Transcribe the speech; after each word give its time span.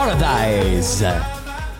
Paradise. 0.00 1.38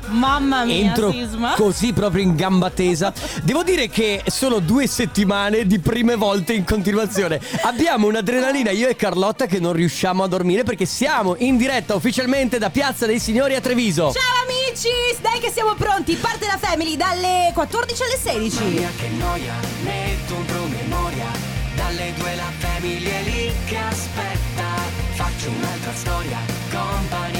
Mamma 0.09 0.65
mia, 0.65 0.75
Entro 0.75 1.11
Sisma. 1.11 1.55
così 1.55 1.95
proprio 1.95 2.23
in 2.23 2.37
gamba 2.37 2.69
tesa. 2.69 3.11
Devo 3.43 3.63
dire 3.63 3.89
che 3.89 4.23
sono 4.27 4.59
due 4.59 4.87
settimane 4.87 5.67
di 5.67 5.79
prime 5.79 6.17
volte 6.17 6.53
in 6.53 6.65
continuazione. 6.65 7.41
Abbiamo 7.63 8.09
un'adrenalina 8.09 8.73
io 8.73 8.89
e 8.89 8.95
Carlotta 8.97 9.47
che 9.47 9.59
non 9.59 9.73
riusciamo 9.73 10.23
a 10.23 10.29
dormire 10.29 10.65
perché 10.65 10.85
siamo 10.85 11.35
in 11.39 11.57
diretta 11.57 11.95
ufficialmente 11.95 12.59
da 12.59 12.69
Piazza 12.69 13.07
dei 13.07 13.19
Signori 13.19 13.55
a 13.55 13.61
Treviso. 13.63 14.13
Ciao 14.13 14.43
amici, 14.45 14.91
dai 15.23 15.41
che 15.41 15.51
siamo 15.51 15.73
pronti. 15.75 16.15
Parte 16.17 16.45
la 16.45 16.59
Family 16.59 16.97
dalle 16.97 17.53
14 17.55 18.03
alle 18.03 18.19
16. 18.19 18.59
che 18.99 19.09
noia, 19.17 19.55
metto 19.83 20.35
un 20.35 20.45
promemoria 20.45 21.27
Dalle 21.75 22.13
due 22.19 22.35
la 22.35 22.53
famiglia 22.59 23.09
è 23.09 23.23
lì 23.23 23.51
che 23.65 23.79
aspetta 23.79 24.69
Faccio 25.15 25.51
un'altra 25.51 25.93
storia, 25.95 26.39
compagnia 26.71 27.40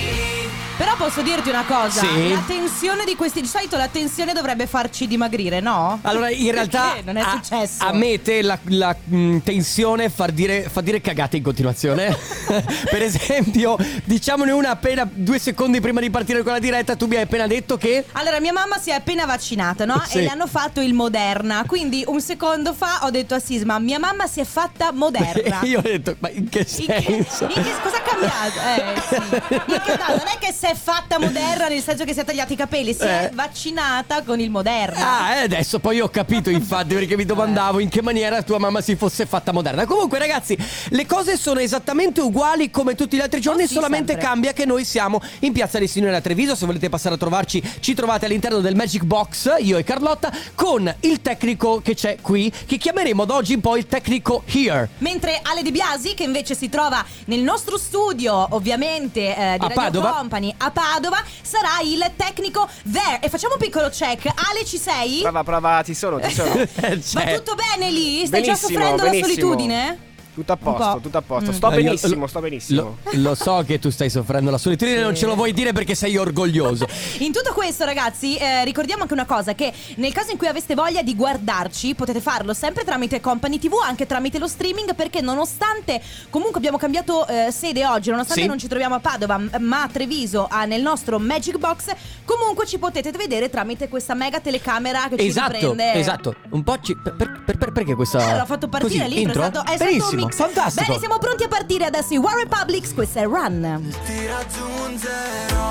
Però 0.81 0.95
posso 0.95 1.21
dirti 1.21 1.49
una 1.49 1.63
cosa. 1.63 2.01
Sì. 2.01 2.31
La 2.33 2.41
tensione 2.47 3.03
di 3.05 3.15
questi. 3.15 3.39
Di 3.41 3.45
solito 3.47 3.77
la 3.77 3.87
tensione 3.87 4.33
dovrebbe 4.33 4.65
farci 4.65 5.05
dimagrire, 5.05 5.59
no? 5.59 5.99
Allora, 6.01 6.31
in 6.31 6.51
realtà 6.51 6.93
Perché 6.95 7.01
non 7.05 7.17
è 7.17 7.21
a- 7.21 7.39
successo. 7.43 7.83
A, 7.85 7.93
me 7.93 8.19
te 8.19 8.41
la, 8.41 8.57
la, 8.63 8.95
mh, 9.03 9.37
tensione 9.43 10.09
fa 10.09 10.25
dire, 10.31 10.63
fa 10.71 10.81
dire 10.81 10.99
cagate 10.99 11.37
in 11.37 11.43
continuazione. 11.43 12.17
per 12.89 13.03
esempio, 13.03 13.77
diciamone 14.05 14.51
una 14.51 14.71
appena 14.71 15.07
due 15.11 15.37
secondi 15.37 15.79
prima 15.81 15.99
di 15.99 16.09
partire 16.09 16.41
con 16.41 16.53
la 16.53 16.59
diretta, 16.59 16.95
tu 16.95 17.05
mi 17.05 17.15
hai 17.15 17.21
appena 17.23 17.45
detto 17.45 17.77
che 17.77 18.03
Allora, 18.13 18.39
mia 18.39 18.51
mamma 18.53 18.79
si 18.79 18.89
è 18.89 18.93
appena 18.93 19.25
vaccinata, 19.25 19.85
no? 19.85 20.01
Sì. 20.07 20.17
E 20.17 20.21
le 20.21 20.27
hanno 20.29 20.47
fatto 20.47 20.81
il 20.81 20.95
Moderna. 20.95 21.63
Quindi 21.67 22.03
un 22.07 22.19
secondo 22.21 22.73
fa 22.73 23.01
ho 23.03 23.11
detto 23.11 23.35
a 23.35 23.39
Sisma: 23.39 23.77
Mia 23.77 23.99
mamma 23.99 24.25
si 24.25 24.39
è 24.39 24.45
fatta 24.45 24.91
Moderna. 24.91 25.59
io 25.63 25.77
ho 25.77 25.81
detto, 25.83 26.15
ma 26.17 26.29
in 26.31 26.49
che 26.49 26.59
In 26.59 26.85
che- 26.87 27.01
senso? 27.03 27.43
in 27.43 27.49
che- 27.63 27.79
cosa 27.83 27.97
ha 27.97 28.01
cambiato? 28.01 28.59
Eh, 28.59 29.01
sì. 29.07 29.15
In 29.71 29.81
che- 29.85 29.97
no, 29.97 30.05
non 30.07 30.25
è 30.33 30.37
che 30.39 30.51
si 30.51 30.69
è 30.71 30.75
fatta 30.75 31.19
moderna 31.19 31.67
nel 31.67 31.81
senso 31.81 32.03
che 32.03 32.13
si 32.13 32.19
è 32.19 32.25
tagliati 32.25 32.53
i 32.53 32.55
capelli, 32.55 32.93
si 32.93 33.01
è 33.01 33.25
Eh. 33.25 33.35
vaccinata 33.35 34.23
con 34.23 34.39
il 34.39 34.49
moderna. 34.49 35.19
Ah, 35.25 35.35
e 35.35 35.39
adesso 35.43 35.79
poi 35.79 35.99
ho 35.99 36.09
capito 36.09 36.49
infatti 36.49 36.93
perché 36.93 37.15
mi 37.15 37.25
domandavo 37.25 37.79
in 37.79 37.89
che 37.89 38.01
maniera 38.01 38.41
tua 38.41 38.57
mamma 38.59 38.81
si 38.81 38.95
fosse 38.95 39.25
fatta 39.25 39.51
moderna. 39.51 39.85
Comunque 39.85 40.17
ragazzi, 40.19 40.57
le 40.89 41.05
cose 41.05 41.37
sono 41.37 41.59
esattamente 41.59 42.21
uguali 42.21 42.69
come 42.71 42.95
tutti 42.95 43.17
gli 43.17 43.21
altri 43.21 43.39
giorni, 43.41 43.63
Oh, 43.63 43.67
sì, 43.67 43.73
solamente 43.73 44.13
sempre. 44.13 44.27
cambia 44.27 44.53
che 44.53 44.65
noi 44.65 44.85
siamo 44.85 45.21
in 45.39 45.51
Piazza 45.51 45.77
dei 45.77 45.87
Signori 45.87 46.15
a 46.15 46.21
Treviso. 46.21 46.55
Se 46.55 46.65
volete 46.65 46.89
passare 46.89 47.15
a 47.15 47.17
trovarci, 47.17 47.61
ci 47.79 47.93
trovate 47.93 48.25
all'interno 48.25 48.59
del 48.59 48.75
Magic 48.75 49.03
Box, 49.03 49.53
io 49.59 49.77
e 49.77 49.83
Carlotta, 49.83 50.31
con 50.55 50.93
il 51.01 51.21
tecnico 51.21 51.81
che 51.81 51.93
c'è 51.95 52.17
qui, 52.21 52.51
che 52.65 52.77
chiameremo 52.77 53.25
da 53.25 53.35
oggi 53.35 53.53
in 53.53 53.61
poi 53.61 53.79
il 53.79 53.87
tecnico 53.87 54.43
Here. 54.45 54.89
Mentre 54.99 55.39
Ale 55.43 55.61
De 55.63 55.71
Biasi, 55.71 56.13
che 56.13 56.23
invece 56.23 56.55
si 56.55 56.69
trova 56.69 57.03
nel 57.25 57.41
nostro 57.41 57.77
studio, 57.77 58.47
ovviamente 58.51 59.19
eh, 59.35 59.57
di 59.59 59.65
A 59.65 59.67
Radio 59.67 59.73
Padova. 59.73 60.11
Company 60.11 60.53
a 60.61 60.71
Padova, 60.71 61.23
sarà 61.41 61.79
il 61.83 62.11
tecnico 62.15 62.67
there. 62.91 63.19
E 63.21 63.29
facciamo 63.29 63.53
un 63.55 63.59
piccolo 63.59 63.89
check. 63.89 64.25
Ale, 64.27 64.63
ci 64.65 64.77
sei? 64.77 65.19
Prova, 65.21 65.43
prova, 65.43 65.81
ci 65.83 65.93
sono, 65.93 66.21
ci 66.21 66.33
sono. 66.33 66.49
Eh, 66.81 66.97
Va 67.13 67.21
c'è- 67.23 67.35
tutto 67.37 67.55
bene 67.55 67.89
lì? 67.91 68.25
Stai 68.25 68.41
già 68.43 68.53
Benissimo, 68.53 68.79
soffrendo 68.79 69.03
la 69.03 69.09
benissimo. 69.09 69.27
solitudine? 69.33 69.99
Tutto 70.33 70.53
a 70.53 70.57
posto, 70.57 70.99
tutto 71.01 71.17
a 71.17 71.21
posto. 71.21 71.51
Mm. 71.51 71.53
Sto 71.53 71.71
Eh, 71.71 71.75
benissimo, 71.83 72.21
lo- 72.21 72.27
sto 72.27 72.39
benissimo. 72.39 72.97
Lo, 73.03 73.11
lo 73.21 73.35
so 73.35 73.63
che 73.67 73.79
tu 73.79 73.89
stai 73.89 74.09
soffrendo 74.09 74.49
la 74.49 74.57
solitudine, 74.57 74.97
Sì. 74.97 75.03
non 75.03 75.15
ce 75.15 75.25
lo 75.25 75.35
vuoi 75.35 75.51
dire 75.51 75.73
perché 75.73 75.93
sei 75.93 76.15
orgoglioso. 76.15 76.87
In 77.19 77.33
tutto 77.33 77.51
questo, 77.53 77.83
ragazzi, 77.83 78.37
eh, 78.37 78.63
ricordiamo 78.63 79.01
anche 79.01 79.13
una 79.13 79.25
cosa: 79.25 79.53
che 79.55 79.73
nel 79.95 80.13
caso 80.13 80.31
in 80.31 80.37
cui 80.37 80.47
aveste 80.47 80.73
voglia 80.73 81.01
di 81.03 81.15
guardarci, 81.15 81.95
potete 81.95 82.21
farlo 82.21 82.53
sempre 82.53 82.85
tramite 82.85 83.19
Company 83.19 83.59
TV, 83.59 83.73
anche 83.85 84.05
tramite 84.05 84.39
lo 84.39 84.47
streaming. 84.47 84.95
Perché 84.95 85.19
nonostante 85.21 86.01
comunque 86.29 86.57
abbiamo 86.59 86.77
cambiato 86.77 87.27
eh, 87.27 87.51
sede 87.51 87.85
oggi, 87.85 88.09
nonostante 88.09 88.41
Sì. 88.43 88.47
non 88.47 88.57
ci 88.57 88.67
troviamo 88.67 88.95
a 88.95 88.99
Padova, 88.99 89.37
ma 89.59 89.83
a 89.83 89.87
Treviso, 89.89 90.47
ah, 90.49 90.63
nel 90.65 90.81
nostro 90.81 91.19
Magic 91.19 91.57
Box, 91.57 91.93
comunque 92.23 92.65
ci 92.65 92.77
potete 92.77 93.11
vedere 93.11 93.49
tramite 93.49 93.89
questa 93.89 94.13
mega 94.13 94.39
telecamera 94.39 95.07
che 95.09 95.17
ci 95.17 95.27
Esatto, 95.27 95.51
riprende. 95.51 95.93
esatto. 95.95 96.35
Un 96.51 96.63
po' 96.63 96.79
ci. 96.81 96.95
Per, 96.95 97.15
per- 97.15 97.43
per- 97.57 97.71
perché 97.73 97.95
questa. 97.95 98.33
Eh, 98.33 98.37
l'ho 98.37 98.45
fatto 98.45 98.67
partire 98.69 99.03
così, 99.03 99.13
lì, 99.15 99.21
intro? 99.21 99.43
è 99.43 99.49
stato, 99.49 99.69
è 99.71 99.75
stato 99.75 99.91
mix. 100.25 100.35
fantastico. 100.35 100.85
Bene, 100.85 100.99
siamo 100.99 101.17
pronti 101.17 101.43
a 101.43 101.47
partire 101.47 101.85
adesso. 101.85 102.13
I 102.13 102.17
War 102.17 102.35
Republics, 102.35 102.93
questa 102.93 103.21
è 103.21 103.23
Run. 103.23 103.89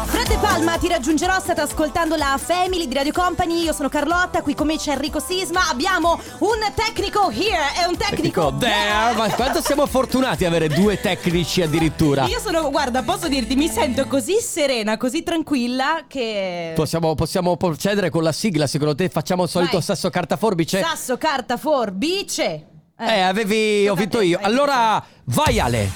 Fred 0.04 0.28
De 0.28 0.38
Palma 0.38 0.78
ti 0.78 0.88
raggiungerò, 0.88 1.38
state 1.40 1.60
ascoltando 1.60 2.16
la 2.16 2.38
Family 2.42 2.86
di 2.86 2.94
Radio 2.94 3.12
Company, 3.12 3.62
io 3.62 3.72
sono 3.72 3.88
Carlotta, 3.88 4.42
qui 4.42 4.54
con 4.54 4.66
me 4.66 4.76
c'è 4.76 4.92
Enrico 4.92 5.20
Sisma, 5.20 5.68
abbiamo 5.68 6.18
un 6.38 6.58
tecnico 6.74 7.30
here 7.30 7.74
e 7.82 7.86
un 7.86 7.96
tecnico 7.96 8.08
Tecnico 8.10 8.54
there. 8.58 9.14
Ma 9.16 9.28
quanto 9.34 9.60
siamo 9.62 9.86
fortunati 9.86 10.44
ad 10.44 10.54
avere 10.54 10.68
due 10.72 11.00
tecnici 11.00 11.62
addirittura. 11.62 12.26
Io 12.26 12.40
sono, 12.40 12.70
guarda, 12.70 13.02
posso 13.02 13.28
dirti, 13.28 13.56
mi 13.56 13.68
sento 13.68 14.06
così 14.06 14.40
serena, 14.40 14.96
così 14.96 15.22
tranquilla 15.22 16.04
che... 16.08 16.72
Possiamo, 16.74 17.14
possiamo 17.14 17.56
procedere 17.56 18.10
con 18.10 18.22
la 18.22 18.32
sigla, 18.32 18.66
secondo 18.66 18.94
te 18.94 19.08
facciamo 19.08 19.44
il 19.44 19.48
solito 19.48 19.72
Vai. 19.72 19.82
sasso 19.82 20.10
carta 20.10 20.36
forbice? 20.36 20.80
Sasso, 20.80 21.16
carta, 21.18 21.56
forbice. 21.56 22.69
Eh, 23.00 23.20
avevi. 23.20 23.88
Ho 23.88 23.94
vinto 23.94 24.20
io. 24.20 24.38
Allora, 24.42 25.02
vai 25.24 25.58
Ale. 25.58 25.90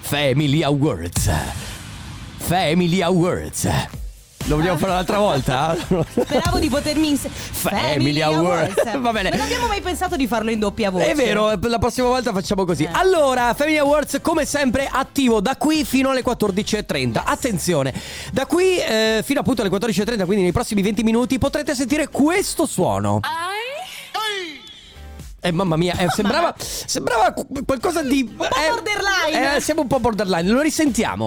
Family 0.00 0.62
Awards. 0.62 1.30
Family 2.38 3.02
Awards. 3.02 3.68
Lo 4.48 4.56
vogliamo 4.56 4.78
fare 4.78 4.92
un'altra 4.92 5.18
volta? 5.18 5.76
Speravo 6.08 6.58
di 6.58 6.68
potermi 6.68 7.08
inse- 7.08 7.28
Family 7.28 8.22
Awards. 8.22 8.82
Va 8.98 9.12
bene. 9.12 9.30
Non 9.30 9.40
abbiamo 9.40 9.66
mai 9.66 9.80
pensato 9.80 10.14
di 10.16 10.26
farlo 10.28 10.50
in 10.50 10.60
doppia 10.60 10.90
voce. 10.90 11.10
È 11.10 11.14
vero, 11.14 11.50
eh, 11.50 11.58
la 11.62 11.78
prossima 11.78 12.06
volta 12.06 12.32
facciamo 12.32 12.64
così. 12.64 12.84
Eh. 12.84 12.90
Allora, 12.92 13.52
Family 13.54 13.76
Awards 13.76 14.20
come 14.22 14.46
sempre 14.46 14.88
attivo 14.90 15.40
da 15.40 15.56
qui 15.56 15.84
fino 15.84 16.10
alle 16.10 16.22
14.30. 16.22 17.22
Attenzione, 17.24 17.92
da 18.32 18.46
qui 18.46 18.78
eh, 18.78 19.22
fino 19.24 19.40
appunto 19.40 19.62
alle 19.62 19.70
14.30, 19.70 20.24
quindi 20.24 20.44
nei 20.44 20.52
prossimi 20.52 20.80
20 20.80 21.02
minuti 21.02 21.38
potrete 21.38 21.74
sentire 21.74 22.08
questo 22.08 22.64
suono. 22.66 23.20
Eh, 25.46 25.52
mamma 25.52 25.76
mia, 25.76 25.94
eh, 25.96 26.08
sembrava, 26.10 26.54
sembrava 26.58 27.32
qu- 27.32 27.64
qualcosa 27.64 28.02
di... 28.02 28.22
Un 28.28 28.36
po' 28.36 28.48
borderline. 28.48 29.56
Eh, 29.56 29.60
siamo 29.60 29.82
un 29.82 29.86
po' 29.86 30.00
borderline, 30.00 30.48
lo 30.50 30.60
risentiamo. 30.60 31.26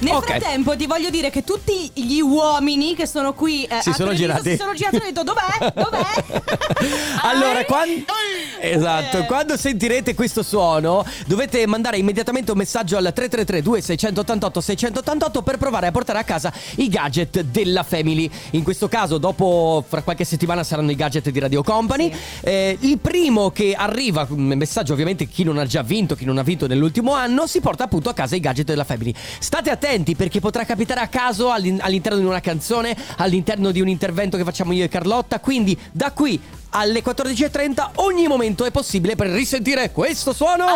Nel 0.00 0.14
Ok. 0.14 0.26
frattempo 0.26 0.76
ti 0.76 0.86
voglio 0.86 1.10
dire 1.10 1.30
che 1.30 1.42
tutti 1.44 1.90
gli 1.94 2.20
uomini 2.20 2.94
che 2.94 3.06
sono 3.06 3.32
qui 3.34 3.64
eh, 3.64 3.80
Si 3.80 3.88
a 3.90 3.94
sono 3.94 4.10
Treviso 4.10 4.14
girati. 4.14 4.50
si 4.50 4.56
sono 4.56 4.72
girati 4.74 4.96
e 4.96 4.98
hanno 4.98 5.06
detto 5.08 5.22
dov'è? 5.24 5.72
Dov'è? 5.74 6.42
allora, 7.22 7.64
quando, 7.64 8.04
esatto, 8.60 9.18
Eh. 9.18 9.26
quando 9.26 9.56
sentirete 9.56 10.14
questo 10.14 10.42
suono, 10.42 11.04
dovete 11.26 11.66
mandare 11.66 11.96
immediatamente 11.98 12.50
un 12.52 12.58
messaggio 12.58 12.96
al 12.96 13.04
333 13.12 13.62
2688 13.62 14.60
688 14.60 15.42
per 15.42 15.56
provare 15.58 15.86
a 15.88 15.90
portare 15.90 16.18
a 16.18 16.24
casa 16.24 16.52
i 16.76 16.88
gadget 16.88 17.40
della 17.42 17.82
Family. 17.82 18.30
In 18.52 18.62
questo 18.62 18.88
caso, 18.88 19.18
dopo 19.18 19.84
fra 19.86 20.02
qualche 20.02 20.24
settimana 20.24 20.62
saranno 20.64 20.90
i 20.90 20.96
gadget 20.96 21.30
di 21.30 21.38
Radio 21.38 21.62
Company. 21.62 22.12
Eh, 22.40 22.76
il 22.80 22.98
primo 22.98 23.50
che 23.50 23.74
arriva, 23.74 24.26
un 24.30 24.44
messaggio 24.56 24.92
ovviamente 24.92 25.26
chi 25.26 25.44
non 25.44 25.58
ha 25.58 25.64
già 25.66 25.82
vinto, 25.82 26.14
chi 26.14 26.24
non 26.24 26.38
ha 26.38 26.42
vinto 26.42 26.66
nell'ultimo 26.66 27.14
anno, 27.14 27.46
si 27.46 27.60
porta 27.60 27.84
appunto 27.84 28.08
a 28.10 28.14
casa 28.14 28.36
i 28.36 28.40
gadget 28.40 28.66
della 28.66 28.84
Family. 28.84 29.14
State 29.38 29.70
attenti 29.78 30.16
perché 30.16 30.40
potrà 30.40 30.64
capitare 30.64 31.00
a 31.00 31.06
caso 31.06 31.50
all'in- 31.50 31.78
all'interno 31.80 32.18
di 32.18 32.24
una 32.24 32.40
canzone, 32.40 32.96
all'interno 33.18 33.70
di 33.70 33.80
un 33.80 33.88
intervento 33.88 34.36
che 34.36 34.42
facciamo 34.44 34.72
io 34.72 34.84
e 34.84 34.88
Carlotta. 34.88 35.38
Quindi 35.38 35.78
da 35.92 36.10
qui 36.10 36.40
alle 36.70 37.02
14.30 37.02 37.90
ogni 37.96 38.26
momento 38.26 38.64
è 38.64 38.70
possibile 38.70 39.14
per 39.14 39.28
risentire 39.28 39.92
questo 39.92 40.32
suono. 40.32 40.66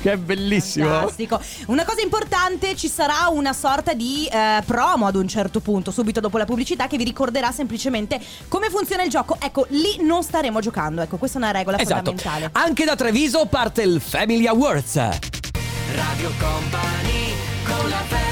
Che 0.00 0.12
è 0.12 0.16
bellissimo. 0.16 0.88
Fantastico. 0.88 1.40
Una 1.66 1.84
cosa 1.84 2.02
importante, 2.02 2.76
ci 2.76 2.88
sarà 2.88 3.26
una 3.30 3.52
sorta 3.52 3.94
di 3.94 4.28
eh, 4.30 4.62
promo 4.64 5.06
ad 5.06 5.16
un 5.16 5.26
certo 5.26 5.58
punto, 5.58 5.90
subito 5.90 6.20
dopo 6.20 6.38
la 6.38 6.44
pubblicità, 6.44 6.86
che 6.86 6.96
vi 6.96 7.02
ricorderà 7.02 7.50
semplicemente 7.50 8.20
come 8.46 8.70
funziona 8.70 9.02
il 9.02 9.10
gioco. 9.10 9.36
Ecco, 9.40 9.66
lì 9.70 9.96
non 10.02 10.22
staremo 10.22 10.60
giocando. 10.60 11.02
Ecco, 11.02 11.16
questa 11.16 11.38
è 11.38 11.42
una 11.42 11.50
regola 11.50 11.78
Esatto. 11.80 12.12
fondamentale. 12.12 12.50
Anche 12.52 12.84
da 12.84 12.94
Treviso 12.94 13.46
parte 13.46 13.82
il 13.82 14.00
Family 14.00 14.46
Awards. 14.46 14.94
Radio 15.94 16.30
Company, 16.38 17.17
con 17.68 17.90
la 17.90 17.98
family 18.04 18.27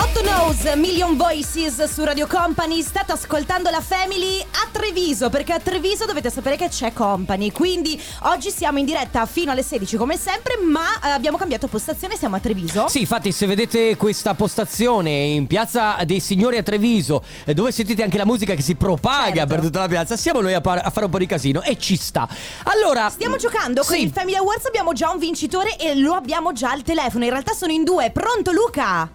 8 0.00 0.22
Nose, 0.22 0.76
Million 0.76 1.16
Voices 1.16 1.82
su 1.92 2.04
Radio 2.04 2.28
Company. 2.28 2.82
State 2.82 3.10
ascoltando 3.10 3.68
la 3.68 3.80
Family 3.80 4.40
a 4.40 4.68
Treviso, 4.70 5.28
perché 5.28 5.52
a 5.52 5.58
Treviso 5.58 6.04
dovete 6.06 6.30
sapere 6.30 6.56
che 6.56 6.68
c'è 6.68 6.92
Company. 6.92 7.50
Quindi 7.50 8.00
oggi 8.22 8.50
siamo 8.52 8.78
in 8.78 8.84
diretta 8.84 9.26
fino 9.26 9.50
alle 9.50 9.64
16 9.64 9.96
come 9.96 10.16
sempre, 10.16 10.56
ma 10.62 10.82
eh, 11.04 11.08
abbiamo 11.10 11.36
cambiato 11.36 11.66
postazione, 11.66 12.16
siamo 12.16 12.36
a 12.36 12.38
Treviso. 12.38 12.86
Sì, 12.86 13.00
infatti, 13.00 13.32
se 13.32 13.46
vedete 13.46 13.96
questa 13.96 14.34
postazione 14.34 15.10
in 15.10 15.48
piazza 15.48 15.96
dei 16.04 16.20
Signori 16.20 16.58
a 16.58 16.62
Treviso, 16.62 17.22
eh, 17.44 17.52
dove 17.54 17.72
sentite 17.72 18.04
anche 18.04 18.18
la 18.18 18.26
musica 18.26 18.54
che 18.54 18.62
si 18.62 18.76
propaga 18.76 19.32
Certo. 19.34 19.46
per 19.54 19.60
tutta 19.60 19.80
la 19.80 19.88
piazza, 19.88 20.16
siamo 20.16 20.40
noi 20.40 20.54
a, 20.54 20.60
par- 20.60 20.80
a 20.84 20.90
fare 20.90 21.06
un 21.06 21.10
po' 21.10 21.18
di 21.18 21.26
casino 21.26 21.60
e 21.62 21.76
ci 21.76 21.96
sta. 21.96 22.28
Allora, 22.64 23.10
Stiamo 23.10 23.34
giocando 23.36 23.82
con 23.84 23.96
Sì. 23.96 24.04
il 24.04 24.12
Family 24.12 24.36
Awards, 24.36 24.66
abbiamo 24.66 24.92
già 24.92 25.10
un 25.10 25.18
vincitore 25.18 25.76
e 25.76 25.96
lo 25.96 26.14
abbiamo 26.14 26.52
già 26.52 26.70
al 26.70 26.82
telefono. 26.82 27.24
In 27.24 27.30
realtà 27.30 27.52
sono 27.52 27.72
in 27.72 27.82
due. 27.82 28.10
Pronto 28.12 28.52
Luca? 28.52 29.10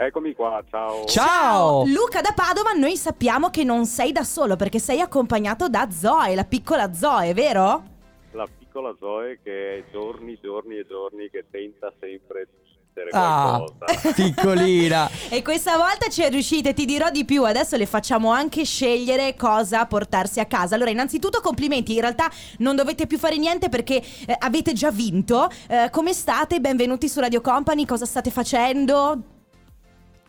Eccomi 0.00 0.32
qua, 0.32 0.62
ciao. 0.70 1.04
Ciao! 1.06 1.84
Luca 1.86 2.20
da 2.20 2.32
Padova, 2.32 2.70
noi 2.70 2.96
sappiamo 2.96 3.50
che 3.50 3.64
non 3.64 3.84
sei 3.84 4.12
da 4.12 4.22
solo 4.22 4.54
perché 4.54 4.78
sei 4.78 5.00
accompagnato 5.00 5.68
da 5.68 5.88
Zoe, 5.90 6.36
la 6.36 6.44
piccola 6.44 6.92
Zoe, 6.94 7.34
vero? 7.34 7.82
La 8.30 8.46
piccola 8.46 8.94
Zoe 8.96 9.40
che 9.42 9.78
è 9.78 9.84
giorni, 9.90 10.38
giorni 10.40 10.76
e 10.78 10.86
giorni 10.88 11.28
che 11.28 11.46
tenta 11.50 11.92
sempre 11.98 12.46
di 12.52 12.66
Ah, 13.12 13.64
qualcosa. 13.64 14.10
piccolina. 14.14 15.08
E 15.30 15.42
questa 15.42 15.76
volta 15.76 16.08
ci 16.08 16.22
è 16.22 16.30
riuscite, 16.30 16.74
ti 16.74 16.84
dirò 16.84 17.10
di 17.10 17.24
più, 17.24 17.42
adesso 17.42 17.76
le 17.76 17.86
facciamo 17.86 18.30
anche 18.30 18.64
scegliere 18.64 19.34
cosa 19.34 19.84
portarsi 19.86 20.38
a 20.38 20.46
casa. 20.46 20.76
Allora, 20.76 20.90
innanzitutto 20.90 21.40
complimenti, 21.40 21.94
in 21.94 22.00
realtà 22.02 22.30
non 22.58 22.76
dovete 22.76 23.08
più 23.08 23.18
fare 23.18 23.36
niente 23.36 23.68
perché 23.68 23.96
eh, 24.26 24.36
avete 24.38 24.72
già 24.74 24.92
vinto. 24.92 25.48
Eh, 25.68 25.88
come 25.90 26.12
state? 26.12 26.60
Benvenuti 26.60 27.08
su 27.08 27.18
Radio 27.18 27.40
Company, 27.40 27.84
cosa 27.84 28.04
state 28.04 28.30
facendo? 28.30 29.22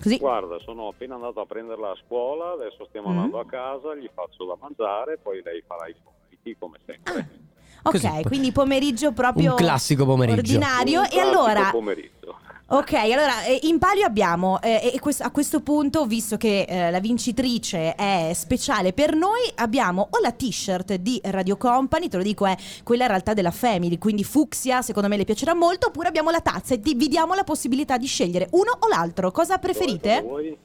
Così. 0.02 0.18
Guarda, 0.18 0.58
sono 0.60 0.88
appena 0.88 1.16
andato 1.16 1.42
a 1.42 1.46
prenderla 1.46 1.90
a 1.92 1.98
scuola, 2.06 2.52
adesso 2.54 2.86
stiamo 2.88 3.10
Mm. 3.10 3.18
andando 3.18 3.40
a 3.40 3.46
casa, 3.46 3.96
gli 3.96 4.10
faccio 4.14 4.46
da 4.46 4.56
mangiare, 4.60 5.18
poi 5.18 5.42
lei 5.44 5.62
farà 5.68 5.88
i 5.88 5.96
compiti 6.04 6.56
come 6.58 6.78
sempre. 6.86 7.48
Ok, 7.82 7.92
Così. 7.92 8.22
quindi 8.24 8.52
pomeriggio 8.52 9.12
proprio 9.14 9.52
Un 9.52 9.58
classico 9.58 10.06
pomeriggio. 10.06 10.40
ordinario. 10.40 11.00
Un 11.00 11.06
E 11.06 11.10
classico 11.10 11.30
allora, 11.40 11.70
pomeriggio. 11.72 12.19
Ok, 12.72 12.94
allora 12.94 13.44
eh, 13.46 13.60
in 13.64 13.80
palio 13.80 14.06
abbiamo, 14.06 14.62
eh, 14.62 14.92
e 14.94 15.00
questo- 15.00 15.24
a 15.24 15.32
questo 15.32 15.62
punto, 15.62 16.06
visto 16.06 16.38
che 16.38 16.62
eh, 16.68 16.92
la 16.92 17.00
vincitrice 17.00 17.96
è 17.96 18.32
speciale 18.34 18.94
per 18.94 19.16
noi, 19.16 19.40
abbiamo 19.56 20.08
o 20.10 20.20
la 20.22 20.32
t-shirt 20.32 20.96
di 20.96 21.20
Radio 21.26 21.58
Company, 21.58 22.08
te 22.08 22.18
lo 22.18 22.24
dico, 22.24 22.46
è 22.46 22.56
quella 22.84 23.04
in 23.04 23.10
realtà 23.10 23.34
della 23.34 23.52
Family, 23.52 23.98
quindi 23.98 24.24
fucsia, 24.24 24.82
secondo 24.82 25.08
me 25.10 25.18
le 25.18 25.26
piacerà 25.26 25.54
molto, 25.56 25.88
oppure 25.88 26.08
abbiamo 26.08 26.30
la 26.30 26.42
tazza 26.42 26.74
e 26.76 26.80
ti- 26.80 26.94
vi 26.96 27.08
diamo 27.08 27.34
la 27.34 27.44
possibilità 27.44 27.98
di 27.98 28.06
scegliere 28.08 28.48
uno 28.52 28.72
o 28.80 28.88
l'altro. 28.88 29.32
Cosa 29.32 29.58
preferite? 29.58 30.22
Voi? 30.22 30.58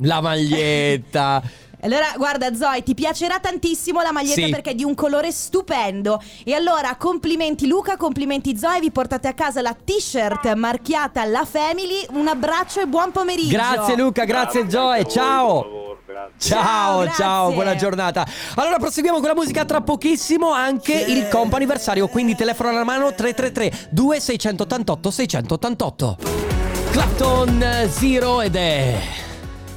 La 0.00 0.20
maglietta. 0.20 1.42
Allora, 1.80 2.12
guarda 2.16 2.54
Zoe, 2.54 2.82
ti 2.82 2.94
piacerà 2.94 3.38
tantissimo 3.38 4.00
la 4.02 4.12
maglietta 4.12 4.42
Sì. 4.46 4.50
perché 4.50 4.70
è 4.70 4.74
di 4.74 4.84
un 4.84 4.94
colore 4.94 5.30
stupendo. 5.30 6.20
E 6.44 6.54
allora, 6.54 6.96
complimenti 6.96 7.66
Luca, 7.66 7.96
complimenti 7.96 8.56
Zoe, 8.56 8.80
vi 8.80 8.90
portate 8.90 9.28
a 9.28 9.34
casa 9.34 9.60
la 9.60 9.74
t-shirt 9.74 10.52
marchiata 10.54 11.24
La 11.24 11.44
Family. 11.44 12.06
Un 12.12 12.28
abbraccio 12.28 12.80
e 12.80 12.86
buon 12.86 13.12
pomeriggio. 13.12 13.48
Grazie 13.56 13.96
Luca, 13.96 14.24
grazie 14.24 14.68
Zoe, 14.70 14.98
anche 14.98 15.00
a 15.00 15.02
voi, 15.02 15.12
ciao. 15.12 15.84
Ciao, 16.38 17.04
Ciao, 17.04 17.14
ciao, 17.14 17.52
buona 17.52 17.74
giornata. 17.76 18.26
Allora 18.54 18.78
proseguiamo 18.78 19.18
con 19.18 19.28
la 19.28 19.34
musica 19.34 19.64
tra 19.64 19.80
pochissimo, 19.80 20.50
anche 20.50 20.92
il 20.94 21.28
compo 21.28 21.56
anniversario, 21.56 22.08
quindi 22.08 22.34
telefono 22.34 22.70
alla 22.70 22.84
mano 22.84 23.12
333 23.14 23.88
2688 23.90 25.10
688. 25.10 26.16
Clapton 26.90 27.62
eh, 27.62 27.88
Zero 27.90 28.40
ed 28.40 28.56
è 28.56 28.98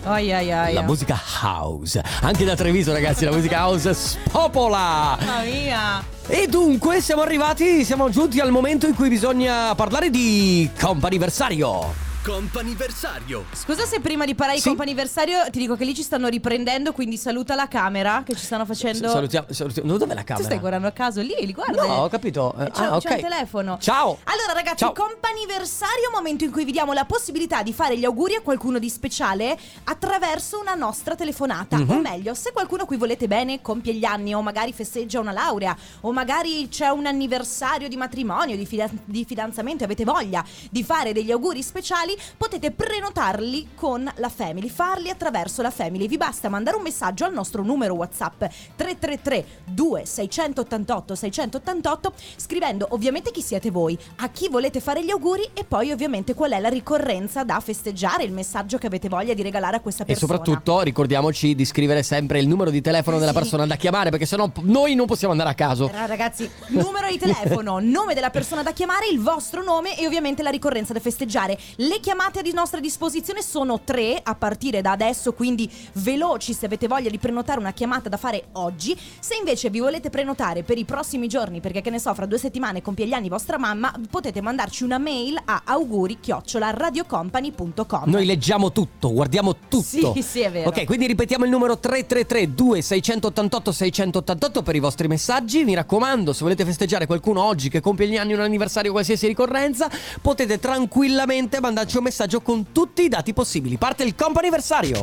Ai 0.04 0.32
ai 0.32 0.52
ai. 0.52 0.74
la 0.74 0.82
musica 0.82 1.20
house. 1.42 2.02
Anche 2.22 2.46
da 2.46 2.56
Treviso 2.56 2.94
ragazzi, 2.94 3.26
la 3.26 3.32
musica 3.32 3.58
house 3.58 3.94
spopola. 3.94 5.18
Mamma 5.20 5.42
mia. 5.44 6.04
E 6.28 6.48
dunque 6.48 7.02
siamo 7.02 7.22
arrivati, 7.22 7.84
siamo 7.84 8.10
giunti 8.10 8.40
al 8.40 8.52
momento 8.52 8.88
in 8.88 8.96
cui 8.96 9.10
bisogna 9.10 9.74
parlare 9.76 10.10
di 10.10 10.70
comp'anniversario. 10.80 12.09
Comp'anniversario. 12.22 13.46
Scusa 13.54 13.86
se 13.86 14.02
prima 14.02 14.26
di 14.26 14.36
parlare 14.36 14.58
di 14.58 14.62
Sì. 14.62 14.68
comp'anniversario 14.70 15.50
ti 15.50 15.58
dico 15.58 15.78
che 15.78 15.86
lì 15.86 15.96
ci 15.96 16.04
stanno 16.04 16.28
riprendendo, 16.28 16.92
quindi 16.92 17.16
saluta 17.16 17.56
la 17.56 17.70
camera 17.70 18.24
che 18.26 18.36
ci 18.36 18.44
stanno 18.44 18.66
facendo... 18.66 19.08
Salutiamo, 19.10 19.48
salutiamo. 19.50 19.98
Dov'è 19.98 20.14
la 20.14 20.20
Tu 20.20 20.26
camera? 20.26 20.46
stai 20.46 20.60
guardando 20.60 20.88
a 20.88 20.92
caso 20.92 21.22
lì, 21.22 21.34
li 21.40 21.54
guarda. 21.54 21.82
No, 21.86 21.94
ho 22.04 22.10
capito. 22.10 22.54
Eh, 22.60 22.72
C'è, 22.72 22.84
ah, 22.84 23.00
c'è 23.00 23.10
ok. 23.12 23.16
il 23.16 23.22
telefono. 23.22 23.78
Ciao. 23.80 24.18
Allora, 24.26 24.52
ragazzi, 24.54 24.80
Ciao. 24.80 24.92
comp'anniversario, 24.92 26.10
momento 26.14 26.44
in 26.44 26.52
cui 26.52 26.66
vi 26.66 26.74
diamo 26.74 26.92
la 26.92 27.06
possibilità 27.06 27.64
di 27.64 27.72
fare 27.72 27.98
gli 27.98 28.04
auguri 28.04 28.36
a 28.36 28.42
qualcuno 28.42 28.80
di 28.80 28.90
speciale 28.90 29.58
attraverso 29.86 30.60
una 30.60 30.76
nostra 30.76 31.16
telefonata. 31.16 31.78
Mhm. 31.78 31.90
O 31.90 32.00
meglio, 32.02 32.34
se 32.34 32.52
qualcuno 32.52 32.84
a 32.84 32.86
cui 32.86 32.98
volete 32.98 33.28
bene 33.28 33.62
compie 33.62 33.94
gli 33.94 34.04
anni, 34.04 34.36
o 34.36 34.42
magari 34.42 34.74
festeggia 34.74 35.22
una 35.22 35.32
laurea, 35.32 35.76
o 36.02 36.12
magari 36.12 36.68
c'è 36.70 36.90
un 36.90 37.06
anniversario 37.06 37.88
di 37.88 37.96
matrimonio, 37.96 38.58
di, 38.58 38.66
fida- 38.66 38.90
di 39.06 39.24
fidanzamento, 39.26 39.84
e 39.84 39.86
avete 39.86 40.04
voglia 40.04 40.44
di 40.70 40.84
fare 40.84 41.14
degli 41.14 41.32
auguri 41.32 41.64
speciali, 41.64 42.09
potete 42.38 42.72
prenotarli 42.72 43.70
con 43.76 44.10
la 44.16 44.30
Family, 44.30 44.70
farli 44.70 45.10
attraverso 45.10 45.62
la 45.62 45.72
Family. 45.72 46.08
Vi 46.08 46.18
basta 46.18 46.50
mandare 46.50 46.78
un 46.78 46.84
messaggio 46.84 47.26
al 47.26 47.34
nostro 47.34 47.64
numero 47.64 47.96
WhatsApp 47.96 48.44
333 48.76 49.46
2688 49.66 51.16
688 51.16 52.14
scrivendo 52.36 52.88
ovviamente 52.92 53.32
chi 53.32 53.42
siete 53.42 53.72
voi, 53.72 53.98
a 54.18 54.30
chi 54.30 54.50
volete 54.50 54.80
fare 54.80 55.04
gli 55.04 55.10
auguri 55.10 55.50
e 55.54 55.64
poi 55.64 55.92
ovviamente 55.92 56.34
qual 56.34 56.52
è 56.52 56.60
la 56.60 56.70
ricorrenza 56.70 57.44
da 57.44 57.60
festeggiare, 57.60 58.24
il 58.24 58.32
messaggio 58.32 58.78
che 58.78 58.88
avete 58.88 59.10
voglia 59.10 59.34
di 59.34 59.42
regalare 59.42 59.78
a 59.78 59.80
questa 59.80 60.04
E 60.04 60.08
persona. 60.08 60.34
soprattutto 60.34 60.82
ricordiamoci 60.82 61.56
di 61.56 61.66
scrivere 61.66 62.04
sempre 62.04 62.40
il 62.40 62.48
numero 62.48 62.70
di 62.70 62.82
telefono 62.82 63.20
della 63.20 63.32
sì. 63.32 63.38
persona 63.38 63.66
da 63.66 63.76
chiamare 63.76 64.10
perché 64.10 64.26
sennò 64.26 64.50
noi 64.62 64.96
non 64.96 65.06
possiamo 65.06 65.32
andare 65.34 65.50
a 65.50 65.54
caso. 65.54 65.86
Allora, 65.86 66.06
ragazzi, 66.06 66.50
numero 66.68 67.10
di 67.10 67.18
telefono, 67.18 67.80
nome 67.82 68.14
della 68.14 68.30
persona 68.30 68.64
da 68.64 68.72
chiamare, 68.72 69.08
il 69.12 69.20
vostro 69.20 69.64
nome 69.64 69.98
e 69.98 70.06
ovviamente 70.06 70.44
la 70.44 70.50
ricorrenza 70.50 70.94
da 70.94 71.00
festeggiare. 71.00 71.58
Le 71.76 71.99
chiamate 72.00 72.40
a 72.40 72.44
nostra 72.54 72.80
disposizione 72.80 73.42
sono 73.42 73.82
tre 73.82 74.20
a 74.22 74.36
partire 74.36 74.82
da 74.82 74.92
adesso, 74.92 75.34
quindi 75.34 75.70
veloci 75.94 76.54
se 76.54 76.66
avete 76.66 76.88
voglia 76.88 77.10
di 77.10 77.18
prenotare 77.18 77.60
una 77.60 77.72
chiamata 77.72 78.10
da 78.10 78.18
fare 78.18 78.50
oggi. 78.54 78.98
Se 79.20 79.36
invece 79.36 79.70
vi 79.70 79.80
volete 79.80 80.10
prenotare 80.10 80.64
per 80.64 80.78
i 80.78 80.84
prossimi 80.86 81.28
giorni, 81.28 81.62
perché 81.62 81.82
che 81.82 81.90
ne 81.90 82.00
so, 82.00 82.14
fra 82.14 82.26
due 82.26 82.38
settimane 82.38 82.82
compie 82.82 83.08
gli 83.08 83.14
anni 83.14 83.30
vostra 83.30 83.58
mamma, 83.58 83.94
potete 84.10 84.42
mandarci 84.42 84.84
una 84.84 84.98
mail 84.98 85.40
a 85.44 85.62
auguri-radiocompany.com. 85.66 88.10
Noi 88.10 88.26
leggiamo 88.26 88.72
tutto, 88.72 89.14
guardiamo 89.14 89.56
tutto. 89.68 90.14
Sì, 90.14 90.22
sì, 90.22 90.40
è 90.42 90.52
vero. 90.52 90.70
Ok, 90.70 90.86
quindi 90.86 91.08
ripetiamo 91.08 91.46
il 91.46 91.52
numero 91.52 91.80
333 91.80 92.54
2688 92.54 93.72
688 93.72 94.62
per 94.64 94.76
i 94.76 94.80
vostri 94.80 95.08
messaggi. 95.08 95.64
Mi 95.64 95.76
raccomando, 95.76 96.34
se 96.34 96.44
volete 96.44 96.66
festeggiare 96.66 97.06
qualcuno 97.06 97.44
oggi 97.44 97.70
che 97.70 97.80
compie 97.80 98.08
gli 98.08 98.18
anni 98.18 98.34
un 98.34 98.42
anniversario 98.42 98.92
qualsiasi 98.92 99.28
ricorrenza, 99.28 99.90
potete 100.22 100.60
tranquillamente 100.60 101.60
mandarci 101.60 101.89
un 101.98 102.04
messaggio 102.04 102.42
con 102.42 102.72
tutti 102.72 103.04
i 103.04 103.10
dati 103.10 103.34
possibili. 103.34 103.78
Parte 103.78 104.04
il 104.04 104.16
comp'anniversario. 104.16 105.02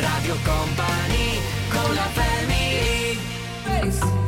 Radio 0.00 0.36
Company 0.44 1.38
con 1.68 1.94
la 1.94 2.08
family. 2.12 4.21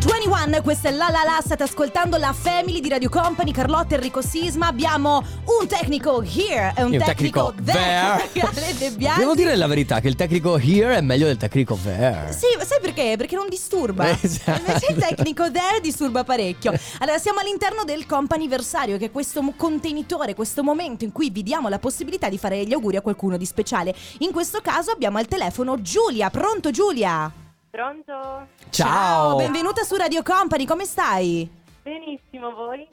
Aria 0.00 0.46
21, 0.46 0.62
questa 0.62 0.88
è 0.88 0.92
La 0.92 1.08
La 1.10 1.22
La, 1.24 1.40
state 1.44 1.62
ascoltando 1.62 2.16
la 2.16 2.32
Family 2.32 2.80
di 2.80 2.88
Radio 2.88 3.10
Company, 3.10 3.52
Carlotta, 3.52 3.96
Enrico 3.96 4.22
Sisma, 4.22 4.68
abbiamo 4.68 5.22
un 5.44 5.66
tecnico 5.66 6.22
here 6.22 6.72
e 6.74 6.82
un, 6.82 6.92
un 6.92 6.98
tecnico, 6.98 7.52
tecnico 7.54 7.62
there. 7.64 8.96
Devo 9.18 9.34
dire 9.34 9.54
la 9.56 9.66
verità 9.66 10.00
che 10.00 10.08
il 10.08 10.14
tecnico 10.14 10.56
here 10.58 10.96
è 10.96 11.00
meglio 11.00 11.26
del 11.26 11.36
tecnico 11.36 11.78
there. 11.82 12.32
Sì, 12.32 12.46
sai 12.64 12.80
perché? 12.80 13.14
Perché 13.18 13.34
non 13.36 13.48
disturba. 13.48 14.08
Esatto. 14.20 14.60
Invece 14.60 14.92
il 14.92 14.96
tecnico 14.96 15.50
there 15.50 15.80
disturba 15.80 16.24
parecchio. 16.24 16.72
Allora, 16.98 17.18
siamo 17.18 17.40
all'interno 17.40 17.84
del 17.84 18.06
comp'anniversario, 18.06 18.96
che 18.96 19.06
è 19.06 19.10
questo 19.10 19.42
contenitore, 19.56 20.34
questo 20.34 20.62
momento 20.62 21.04
in 21.04 21.12
cui 21.12 21.30
vi 21.30 21.42
diamo 21.42 21.68
la 21.68 21.78
possibilità 21.78 22.28
di 22.28 22.38
fare 22.38 22.64
gli 22.64 22.72
auguri 22.72 22.96
a 22.96 23.02
qualcuno 23.02 23.36
di 23.36 23.44
speciale. 23.44 23.94
In 24.18 24.32
questo 24.32 24.60
caso 24.62 24.90
abbiamo 24.90 25.18
al 25.18 25.26
telefono 25.26 25.80
Giulia. 25.82 26.30
Pronto 26.30 26.70
Giulia? 26.70 27.49
Pronto? 27.70 28.48
Ciao. 28.70 29.36
benvenuta 29.36 29.84
su 29.84 29.94
Radio 29.94 30.24
Company, 30.24 30.64
come 30.66 30.84
stai? 30.84 31.48
Benissimo, 31.82 32.52
voi? 32.52 32.84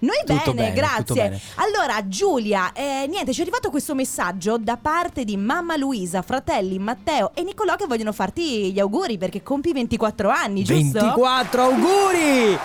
Noi 0.00 0.16
Tutto 0.26 0.52
bene, 0.52 0.70
bene, 0.70 0.72
grazie. 0.72 1.04
tutto 1.04 1.14
bene. 1.14 1.40
Allora, 1.56 2.08
Giulia, 2.08 2.72
eh, 2.72 3.06
niente, 3.08 3.32
ci 3.32 3.38
è 3.38 3.42
arrivato 3.42 3.70
questo 3.70 3.94
messaggio 3.94 4.58
da 4.58 4.76
parte 4.76 5.22
di 5.24 5.36
mamma 5.36 5.76
Luisa, 5.76 6.22
fratelli 6.22 6.76
Matteo 6.80 7.30
e 7.34 7.44
Nicolò 7.44 7.76
che 7.76 7.86
vogliono 7.86 8.12
farti 8.12 8.72
gli 8.72 8.80
auguri 8.80 9.16
perché 9.16 9.44
compi 9.44 9.72
24 9.72 10.28
anni, 10.28 10.64
giusto? 10.64 10.98
24 10.98 11.62
auguri! 11.62 12.58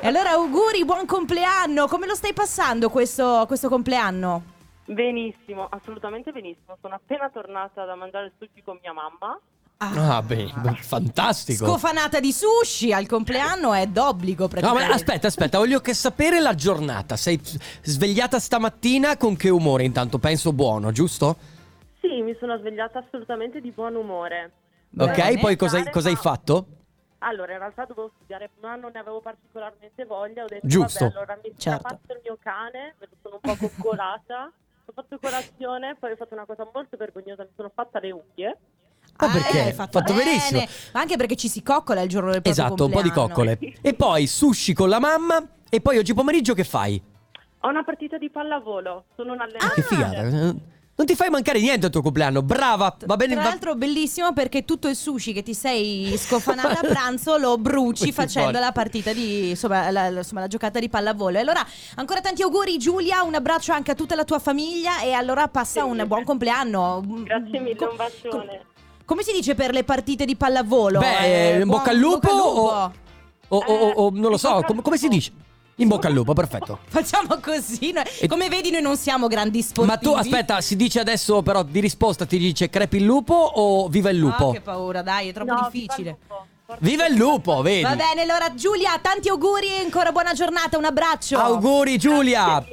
E 0.00 0.06
allora 0.06 0.30
auguri, 0.30 0.82
buon 0.86 1.04
compleanno. 1.04 1.88
Come 1.88 2.06
lo 2.06 2.14
stai 2.14 2.32
passando 2.32 2.88
questo, 2.88 3.44
questo 3.46 3.68
compleanno? 3.68 4.54
Benissimo, 4.86 5.66
assolutamente 5.68 6.32
benissimo. 6.32 6.78
Sono 6.80 6.94
appena 6.94 7.28
tornata 7.28 7.84
da 7.84 7.94
mangiare 7.96 8.26
il 8.26 8.32
sushi 8.38 8.62
con 8.64 8.78
mia 8.80 8.94
mamma. 8.94 9.38
Ah, 9.78 10.22
beh, 10.22 10.52
beh, 10.56 10.74
fantastico. 10.76 11.66
Scofanata 11.66 12.18
di 12.18 12.32
sushi 12.32 12.94
al 12.94 13.06
compleanno 13.06 13.74
è 13.74 13.86
d'obbligo 13.86 14.44
No, 14.44 14.48
praticamente. 14.48 14.88
ma 14.88 14.94
aspetta, 14.94 15.26
aspetta, 15.26 15.58
voglio 15.58 15.80
che 15.80 15.92
sapere 15.92 16.40
la 16.40 16.54
giornata. 16.54 17.16
Sei 17.16 17.38
svegliata 17.82 18.38
stamattina 18.38 19.18
con 19.18 19.36
che 19.36 19.50
umore? 19.50 19.84
Intanto 19.84 20.18
penso 20.18 20.54
buono, 20.54 20.92
giusto? 20.92 21.36
Sì, 22.00 22.22
mi 22.22 22.34
sono 22.40 22.56
svegliata 22.58 23.00
assolutamente 23.00 23.60
di 23.60 23.70
buon 23.70 23.96
umore. 23.96 24.52
Ok, 24.96 25.14
Bene. 25.14 25.38
poi 25.40 25.56
cosa, 25.56 25.82
cosa 25.90 26.08
hai 26.08 26.16
fatto? 26.16 26.66
Allora, 27.18 27.52
in 27.52 27.58
realtà 27.58 27.84
dovevo 27.84 28.12
studiare, 28.16 28.50
ma 28.60 28.76
non 28.76 28.92
ne 28.94 29.00
avevo 29.00 29.20
particolarmente 29.20 30.06
voglia. 30.06 30.44
Ho 30.44 30.46
detto, 30.46 30.66
Giusto. 30.66 31.04
vabbè, 31.04 31.16
allora 31.16 31.34
mi 31.34 31.42
sono 31.50 31.58
Certo. 31.58 31.88
fatto 31.88 32.12
il 32.14 32.20
mio 32.22 32.38
cane, 32.40 32.94
me 32.98 33.08
lo 33.10 33.16
sono 33.20 33.40
un 33.42 33.56
po' 33.58 33.68
coccolata. 33.68 34.50
ho 34.86 34.92
fatto 34.94 35.18
colazione, 35.18 35.96
poi 35.98 36.12
ho 36.12 36.16
fatto 36.16 36.32
una 36.32 36.46
cosa 36.46 36.66
molto 36.72 36.96
vergognosa, 36.96 37.42
mi 37.42 37.50
sono 37.54 37.70
fatta 37.74 37.98
le 37.98 38.10
unghie. 38.12 38.56
Ah, 39.24 39.28
perché? 39.28 39.58
eh, 39.58 39.60
hai 39.66 39.72
fatto, 39.72 39.98
Fatto 39.98 40.12
bene. 40.12 40.24
benissimo. 40.24 40.64
Ma 40.92 41.00
anche 41.00 41.16
perché 41.16 41.36
ci 41.36 41.48
si 41.48 41.62
coccola 41.62 42.00
il 42.02 42.08
giorno 42.08 42.30
del 42.32 42.42
proprio 42.42 42.64
Esatto, 42.64 42.84
un 42.84 42.90
po' 42.90 43.02
di 43.02 43.10
compleanno. 43.10 43.54
coccole. 43.56 43.74
E 43.80 43.94
poi 43.94 44.26
sushi 44.26 44.72
con 44.74 44.88
la 44.88 44.98
mamma. 44.98 45.42
E 45.68 45.80
poi 45.80 45.98
oggi 45.98 46.14
pomeriggio 46.14 46.54
che 46.54 46.64
fai? 46.64 47.00
Ho 47.60 47.68
una 47.68 47.82
partita 47.84 48.18
di 48.18 48.30
pallavolo, 48.30 49.04
sono 49.16 49.32
un 49.32 49.40
Ah, 49.40 49.44
allenatore. 49.44 49.74
che 49.74 49.82
figata. 49.82 50.74
Non 50.98 51.04
ti 51.06 51.14
fai 51.14 51.28
mancare 51.28 51.60
niente 51.60 51.84
al 51.86 51.92
tuo 51.92 52.00
compleanno. 52.00 52.40
Brava, 52.40 52.96
va 53.04 53.16
bene. 53.16 53.34
Tra 53.34 53.42
va- 53.42 53.48
l'altro 53.50 53.74
bellissimo 53.74 54.32
perché 54.32 54.64
tutto 54.64 54.88
il 54.88 54.96
sushi 54.96 55.34
che 55.34 55.42
ti 55.42 55.52
sei 55.52 56.14
scofanata 56.16 56.78
a 56.80 56.86
pranzo 56.86 57.36
lo 57.36 57.58
bruci 57.58 58.12
facendo 58.14 58.58
la 58.58 58.72
partita 58.72 59.12
di 59.12 59.50
insomma 59.50 59.90
la, 59.90 60.08
la- 60.08 60.18
insomma, 60.20 60.40
la 60.40 60.46
giocata 60.46 60.78
di 60.78 60.88
pallavolo. 60.88 61.36
E 61.36 61.40
allora 61.40 61.62
ancora 61.96 62.22
tanti 62.22 62.40
auguri 62.40 62.78
Giulia, 62.78 63.22
un 63.24 63.34
abbraccio 63.34 63.72
anche 63.72 63.90
a 63.90 63.94
tutta 63.94 64.14
la 64.14 64.24
tua 64.24 64.38
famiglia 64.38 65.02
e 65.02 65.12
allora 65.12 65.48
passa 65.48 65.82
Sì. 65.82 65.86
un 65.86 66.02
buon 66.06 66.24
compleanno. 66.24 67.02
Grazie 67.24 67.60
mille, 67.60 67.84
un 67.84 67.96
bacione. 67.96 68.60
Come 69.06 69.22
si 69.22 69.32
dice 69.32 69.54
per 69.54 69.70
le 69.72 69.84
partite 69.84 70.24
di 70.26 70.36
pallavolo? 70.36 70.98
Beh, 70.98 71.54
Eh, 71.54 71.60
in 71.62 71.68
bocca 71.68 71.90
al 71.90 71.96
lupo 71.96 72.18
bocca 72.18 72.30
al 72.30 72.36
lupo. 72.36 72.60
o- 72.60 72.92
O, 73.48 73.58
o- 73.58 73.74
o- 73.74 73.90
o 74.06 74.10
non 74.12 74.30
lo 74.32 74.36
so, 74.36 74.60
com- 74.66 74.82
come 74.82 74.98
si 74.98 75.06
dice? 75.08 75.30
In 75.76 75.86
bocca 75.88 76.08
al 76.08 76.14
lupo, 76.14 76.32
perfetto. 76.32 76.80
Facciamo 76.88 77.38
così. 77.40 77.92
noi- 77.92 78.02
E- 78.18 78.26
Come 78.26 78.48
vedi 78.48 78.70
noi 78.72 78.82
non 78.82 78.96
siamo 78.96 79.28
grandi 79.28 79.62
sportivi. 79.62 79.86
Ma 79.86 79.96
tu 79.98 80.10
aspetta, 80.18 80.60
si 80.60 80.74
dice 80.74 80.98
adesso 80.98 81.42
però 81.42 81.62
di 81.62 81.78
risposta 81.78 82.26
ti 82.26 82.36
dice 82.38 82.68
crepi 82.68 82.96
il 82.96 83.04
lupo 83.04 83.34
o 83.34 83.86
viva 83.88 84.10
il 84.10 84.16
Ah, 84.16 84.20
lupo? 84.20 84.50
che 84.50 84.60
paura, 84.60 85.02
dai, 85.02 85.28
è 85.28 85.32
troppo 85.32 85.52
No, 85.52 85.68
difficile. 85.70 86.02
viva 86.02 86.16
il 86.16 86.26
lupo. 86.28 86.46
Viva 86.80 87.06
il 87.06 87.14
lupo, 87.14 87.62
vedi? 87.62 87.82
Va 87.82 87.94
bene, 87.94 88.22
allora 88.22 88.52
Giulia, 88.52 88.98
tanti 89.00 89.28
auguri 89.28 89.68
e 89.68 89.84
ancora 89.84 90.10
buona 90.10 90.32
giornata, 90.32 90.76
un 90.76 90.84
abbraccio. 90.84 91.38
Auguri 91.38 91.96
Giulia. 91.96 92.44
Va 92.44 92.64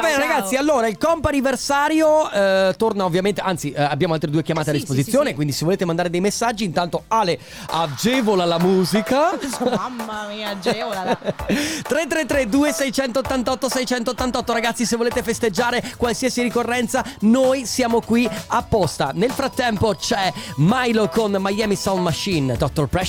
bene 0.00 0.10
Ciao. 0.10 0.18
ragazzi, 0.18 0.56
allora 0.56 0.86
il 0.86 0.98
comp'anniversario 0.98 2.30
eh, 2.30 2.74
torna 2.76 3.06
ovviamente, 3.06 3.40
anzi 3.40 3.70
eh, 3.72 3.82
abbiamo 3.82 4.12
altre 4.12 4.30
due 4.30 4.42
chiamate 4.42 4.68
Eh, 4.68 4.72
a 4.72 4.74
sì, 4.74 4.80
disposizione, 4.80 5.24
sì, 5.24 5.30
sì. 5.30 5.34
quindi 5.34 5.52
se 5.54 5.64
volete 5.64 5.86
mandare 5.86 6.10
dei 6.10 6.20
messaggi 6.20 6.64
intanto 6.64 7.04
Ale 7.08 7.38
agevola 7.68 8.44
la 8.44 8.58
musica. 8.58 9.30
Mamma 9.64 10.26
mia, 10.28 10.50
agevola. 10.50 11.16
333 11.16 12.48
2688 12.50 13.68
688 13.70 14.52
ragazzi 14.52 14.84
se 14.84 14.96
volete 14.96 15.22
festeggiare 15.22 15.82
qualsiasi 15.96 16.42
ricorrenza 16.42 17.02
noi 17.20 17.64
siamo 17.64 18.00
qui 18.02 18.28
apposta 18.48 19.12
nel 19.14 19.30
frattempo 19.30 19.94
c'è 19.94 20.32
Milo 20.56 21.08
con 21.08 21.36
Miami 21.38 21.76
Sound 21.76 22.02
Machine 22.02 22.56
Dr. 22.56 22.86
Pressure 22.88 23.04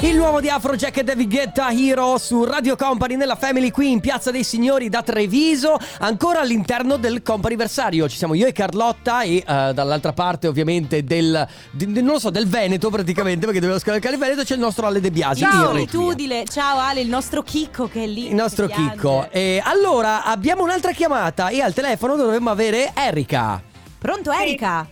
Il 0.00 0.16
nuovo 0.16 0.40
di 0.40 0.48
Afrojack 0.48 0.98
e 0.98 1.04
David 1.04 1.28
Guetta 1.30 1.70
Hero 1.70 2.18
su 2.18 2.44
Radio 2.44 2.76
Company 2.76 3.16
nella 3.16 3.34
Family 3.34 3.70
qui 3.70 3.90
in 3.90 4.00
Piazza 4.00 4.30
dei 4.30 4.44
Signori 4.44 4.88
da 4.88 5.02
Treviso, 5.02 5.76
ancora 5.98 6.40
all'interno 6.40 6.96
del 6.96 7.22
comp'anniversario. 7.22 8.08
Ci 8.08 8.16
siamo 8.16 8.34
io 8.34 8.46
e 8.46 8.52
Carlotta 8.52 9.22
e 9.22 9.36
eh, 9.36 9.42
dall'altra 9.44 10.12
parte 10.12 10.48
ovviamente 10.48 11.02
del, 11.02 11.46
di- 11.70 11.86
non 11.86 12.12
lo 12.12 12.18
so, 12.18 12.30
del 12.30 12.46
Veneto 12.46 12.88
praticamente, 12.90 13.46
perché 13.46 13.58
dobbiamo 13.58 13.80
scavalcare 13.80 14.14
il 14.14 14.20
Veneto, 14.20 14.44
c'è 14.44 14.54
il 14.54 14.60
nostro 14.60 14.86
Ale 14.86 15.00
De 15.00 15.10
Biasi. 15.10 15.40
Ciao, 15.40 15.72
regia. 15.72 15.90
Tudile. 15.90 16.44
Ciao 16.46 16.78
Ale, 16.78 17.00
il 17.00 17.08
nostro 17.08 17.42
Chicco 17.42 17.88
che 17.88 18.04
è 18.04 18.06
lì. 18.06 18.28
Il 18.28 18.34
nostro. 18.34 18.66
Chicco. 18.66 19.28
E 19.30 19.62
allora 19.64 20.24
abbiamo 20.24 20.62
un'altra 20.62 20.92
chiamata 20.92 21.48
e 21.48 21.60
al 21.60 21.72
telefono 21.72 22.16
dovremmo 22.16 22.50
avere 22.50 22.92
Erika. 22.94 23.62
Pronto, 23.98 24.30
Erika? 24.30 24.86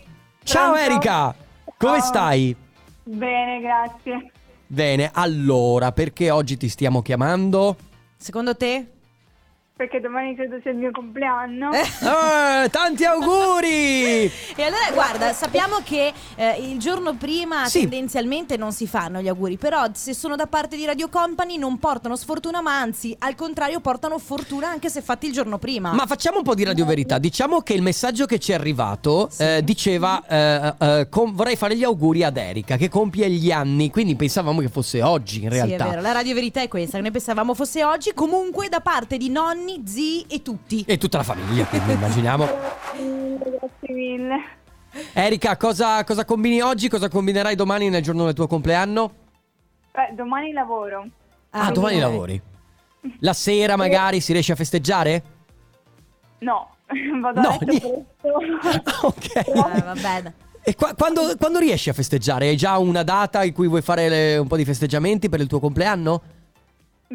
Ciao 0.45 0.73
Pronto? 0.73 0.91
Erika, 0.91 1.35
come 1.79 1.99
Ciao. 1.99 2.07
stai? 2.07 2.57
Bene, 3.03 3.61
grazie. 3.61 4.31
Bene, 4.67 5.11
allora, 5.13 5.91
perché 5.93 6.31
oggi 6.31 6.57
ti 6.57 6.69
stiamo 6.69 7.01
chiamando? 7.03 7.77
Secondo 8.17 8.55
te? 8.55 8.94
Perché 9.77 9.99
domani 9.99 10.37
credo 10.37 10.59
sia 10.63 10.71
il 10.71 10.77
mio 10.77 10.93
compleanno. 10.93 11.71
Eh, 11.73 11.83
tanti 12.71 13.05
auguri! 13.05 14.31
E 14.55 14.63
allora 14.63 14.89
guarda, 14.93 15.33
sappiamo 15.33 15.79
che 15.83 16.13
eh, 16.37 16.57
il 16.61 16.79
giorno 16.79 17.15
prima 17.17 17.67
Sì. 17.67 17.81
tendenzialmente 17.81 18.57
non 18.57 18.71
si 18.71 18.87
fanno 18.87 19.21
gli 19.21 19.27
auguri, 19.27 19.57
però 19.57 19.85
se 19.93 20.15
sono 20.15 20.37
da 20.37 20.47
parte 20.47 20.77
di 20.77 20.85
Radio 20.85 21.09
Company 21.09 21.57
non 21.59 21.79
portano 21.81 22.15
sfortuna, 22.15 22.61
ma 22.63 22.79
anzi 22.79 23.17
al 23.19 23.35
contrario 23.35 23.81
portano 23.81 24.17
fortuna 24.21 24.69
anche 24.69 24.89
se 24.91 25.03
fatti 25.03 25.27
il 25.27 25.33
giorno 25.33 25.59
prima. 25.59 25.93
Ma 25.93 26.07
facciamo 26.07 26.37
un 26.37 26.45
po' 26.45 26.55
di 26.55 26.63
radioverità. 26.63 27.19
Diciamo 27.19 27.61
che 27.63 27.75
il 27.75 27.83
messaggio 27.83 28.27
che 28.27 28.39
ci 28.39 28.53
è 28.53 28.55
arrivato 28.55 29.29
eh, 29.39 29.61
diceva: 29.65 30.23
eh, 30.25 30.75
eh, 30.79 31.09
com- 31.11 31.35
Vorrei 31.35 31.57
fare 31.57 31.77
gli 31.77 31.83
auguri 31.83 32.23
ad 32.23 32.37
Erika 32.37 32.77
che 32.77 32.89
compie 32.89 33.29
gli 33.29 33.51
anni. 33.51 33.91
Quindi 33.91 34.15
pensavamo 34.15 34.61
che 34.61 34.69
fosse 34.69 35.03
oggi 35.03 35.43
in 35.43 35.51
Sì, 35.51 35.59
è 35.59 35.65
realtà. 35.67 35.89
vero, 35.89 36.01
la 36.01 36.13
radio 36.13 36.33
verità 36.33 36.61
è 36.61 36.69
questa, 36.69 36.99
che 36.99 37.03
noi 37.03 37.11
pensavamo 37.11 37.55
fosse 37.55 37.83
oggi, 37.83 38.13
comunque 38.15 38.69
da 38.69 38.79
parte 38.79 39.17
di 39.17 39.31
nonni, 39.31 39.63
zii 39.85 40.27
e 40.29 40.43
tutti. 40.43 40.85
e 40.87 40.99
tutta 40.99 41.19
la 41.19 41.23
famiglia, 41.25 41.65
quindi 41.65 41.93
immaginiamo. 41.95 42.47
Grazie 43.39 43.95
mille. 43.95 44.37
Erika, 45.13 45.57
cosa, 45.57 46.05
cosa 46.05 46.25
combini 46.25 46.61
oggi? 46.61 46.89
Cosa 46.89 47.09
combinerai 47.09 47.57
domani 47.57 47.89
nel 47.89 48.03
giorno 48.03 48.25
del 48.25 48.35
tuo 48.35 48.47
compleanno? 48.47 49.13
Beh, 49.93 50.15
domani 50.15 50.53
lavoro. 50.53 51.07
Ah, 51.51 51.71
domani 51.73 51.99
lavori. 51.99 52.41
La 53.21 53.33
sera 53.33 53.77
magari 53.77 54.21
si 54.21 54.33
riesce 54.33 54.53
a 54.53 54.57
festeggiare? 54.57 55.23
No, 56.39 56.71
vado 57.21 57.41
No, 57.41 57.49
a 57.49 57.59
letto 57.61 58.05
presto. 58.21 59.07
ok. 59.07 59.35
Eh, 59.37 59.83
vabbè. 59.83 60.33
E 60.63 60.75
qua- 60.75 60.95
quando, 60.95 61.37
quando 61.39 61.59
riesci 61.59 61.91
a 61.91 61.93
festeggiare? 61.93 62.49
Hai 62.49 62.57
già 62.57 62.79
una 62.79 63.03
data 63.03 63.45
in 63.45 63.53
cui 63.53 63.69
vuoi 63.69 63.83
fare 63.83 64.09
le- 64.09 64.37
un 64.39 64.47
po' 64.47 64.57
di 64.57 64.65
festeggiamenti 64.65 65.29
per 65.29 65.41
il 65.41 65.47
tuo 65.47 65.61
compleanno? 65.61 66.23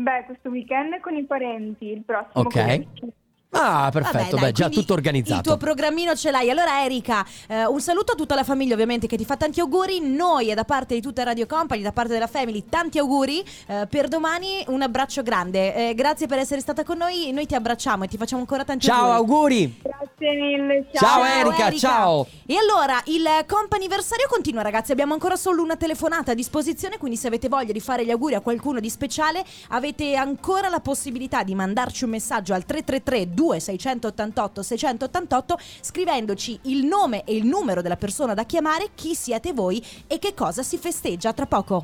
Beh, 0.01 0.23
questo 0.25 0.49
weekend 0.49 0.99
con 1.01 1.15
i 1.15 1.25
parenti, 1.25 1.87
il 1.87 2.03
prossimo 2.03 2.45
Ok. 2.45 2.53
con. 2.53 3.11
Ah, 3.51 3.89
perfetto, 3.91 4.17
Vabbè, 4.17 4.35
beh, 4.35 4.39
dai, 4.41 4.51
già 4.51 4.63
quindi 4.65 4.79
tutto 4.81 4.93
organizzato. 4.93 5.39
Il 5.39 5.45
tuo 5.45 5.57
programmino 5.57 6.13
ce 6.15 6.29
l'hai. 6.29 6.51
Allora, 6.51 6.83
Erika, 6.83 7.25
eh, 7.47 7.65
un 7.65 7.81
saluto 7.81 8.11
a 8.11 8.15
tutta 8.15 8.35
la 8.35 8.43
famiglia, 8.43 8.73
ovviamente, 8.73 9.07
che 9.07 9.17
ti 9.17 9.25
fa 9.25 9.37
tanti 9.37 9.59
auguri. 9.59 9.99
Noi, 10.01 10.51
e 10.51 10.53
da 10.53 10.65
parte 10.65 10.93
di 10.93 11.01
tutta 11.01 11.23
Radio 11.23 11.47
Company, 11.47 11.81
da 11.81 11.91
parte 11.91 12.13
della 12.13 12.27
Family, 12.27 12.65
tanti 12.69 12.99
auguri. 12.99 13.43
Eh, 13.65 13.87
per 13.89 14.07
domani, 14.07 14.63
un 14.67 14.83
abbraccio 14.83 15.23
grande. 15.23 15.89
Eh, 15.89 15.93
grazie 15.95 16.27
per 16.27 16.37
essere 16.37 16.61
stata 16.61 16.83
con 16.83 16.97
noi. 16.97 17.31
Noi 17.31 17.47
ti 17.47 17.55
abbracciamo 17.55 18.03
e 18.03 18.07
ti 18.07 18.17
facciamo 18.17 18.41
ancora 18.41 18.63
tanti 18.63 18.85
Ciao, 18.85 19.11
auguri. 19.11 19.63
auguri! 19.63 19.81
Grazie 19.81 20.35
mille, 20.35 20.87
Ciao, 20.93 21.23
ciao. 21.23 21.23
Erika, 21.23 21.71
ciao. 21.71 22.27
E 22.45 22.55
allora 22.55 23.01
il 23.05 23.27
comp'anniversario 23.47 24.27
continua, 24.29 24.61
ragazzi. 24.61 24.91
Abbiamo 24.91 25.13
ancora 25.13 25.35
solo 25.35 25.63
una 25.63 25.75
telefonata 25.75 26.31
a 26.31 26.35
disposizione. 26.35 26.99
Quindi, 26.99 27.17
se 27.17 27.25
avete 27.25 27.47
voglia 27.47 27.71
di 27.71 27.79
fare 27.79 28.05
gli 28.05 28.11
auguri 28.11 28.35
a 28.35 28.41
qualcuno 28.41 28.79
di 28.79 28.89
speciale, 28.91 29.43
avete 29.69 30.15
ancora 30.15 30.69
la 30.69 30.81
possibilità 30.81 31.41
di 31.41 31.55
mandarci 31.55 32.03
un 32.03 32.11
messaggio 32.11 32.53
al 32.53 32.63
333 32.63 33.33
2688 33.39 34.61
688 34.61 35.59
scrivendoci 35.79 36.59
il 36.63 36.85
nome 36.85 37.23
e 37.23 37.35
il 37.35 37.45
numero 37.45 37.81
della 37.81 37.95
persona 37.95 38.33
da 38.33 38.43
chiamare, 38.43 38.89
chi 38.95 39.15
siete 39.15 39.53
voi 39.53 39.83
e 40.07 40.19
che 40.19 40.33
cosa 40.33 40.61
si 40.61 40.77
festeggia 40.77 41.31
tra 41.31 41.45
poco. 41.45 41.81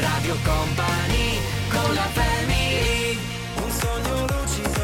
Radio 0.00 0.34
Company 0.42 1.38
con 1.68 1.94
la 1.94 2.00
family 2.00 3.18
Un 3.62 3.70
sogno 3.70 4.26
lucido 4.26 4.80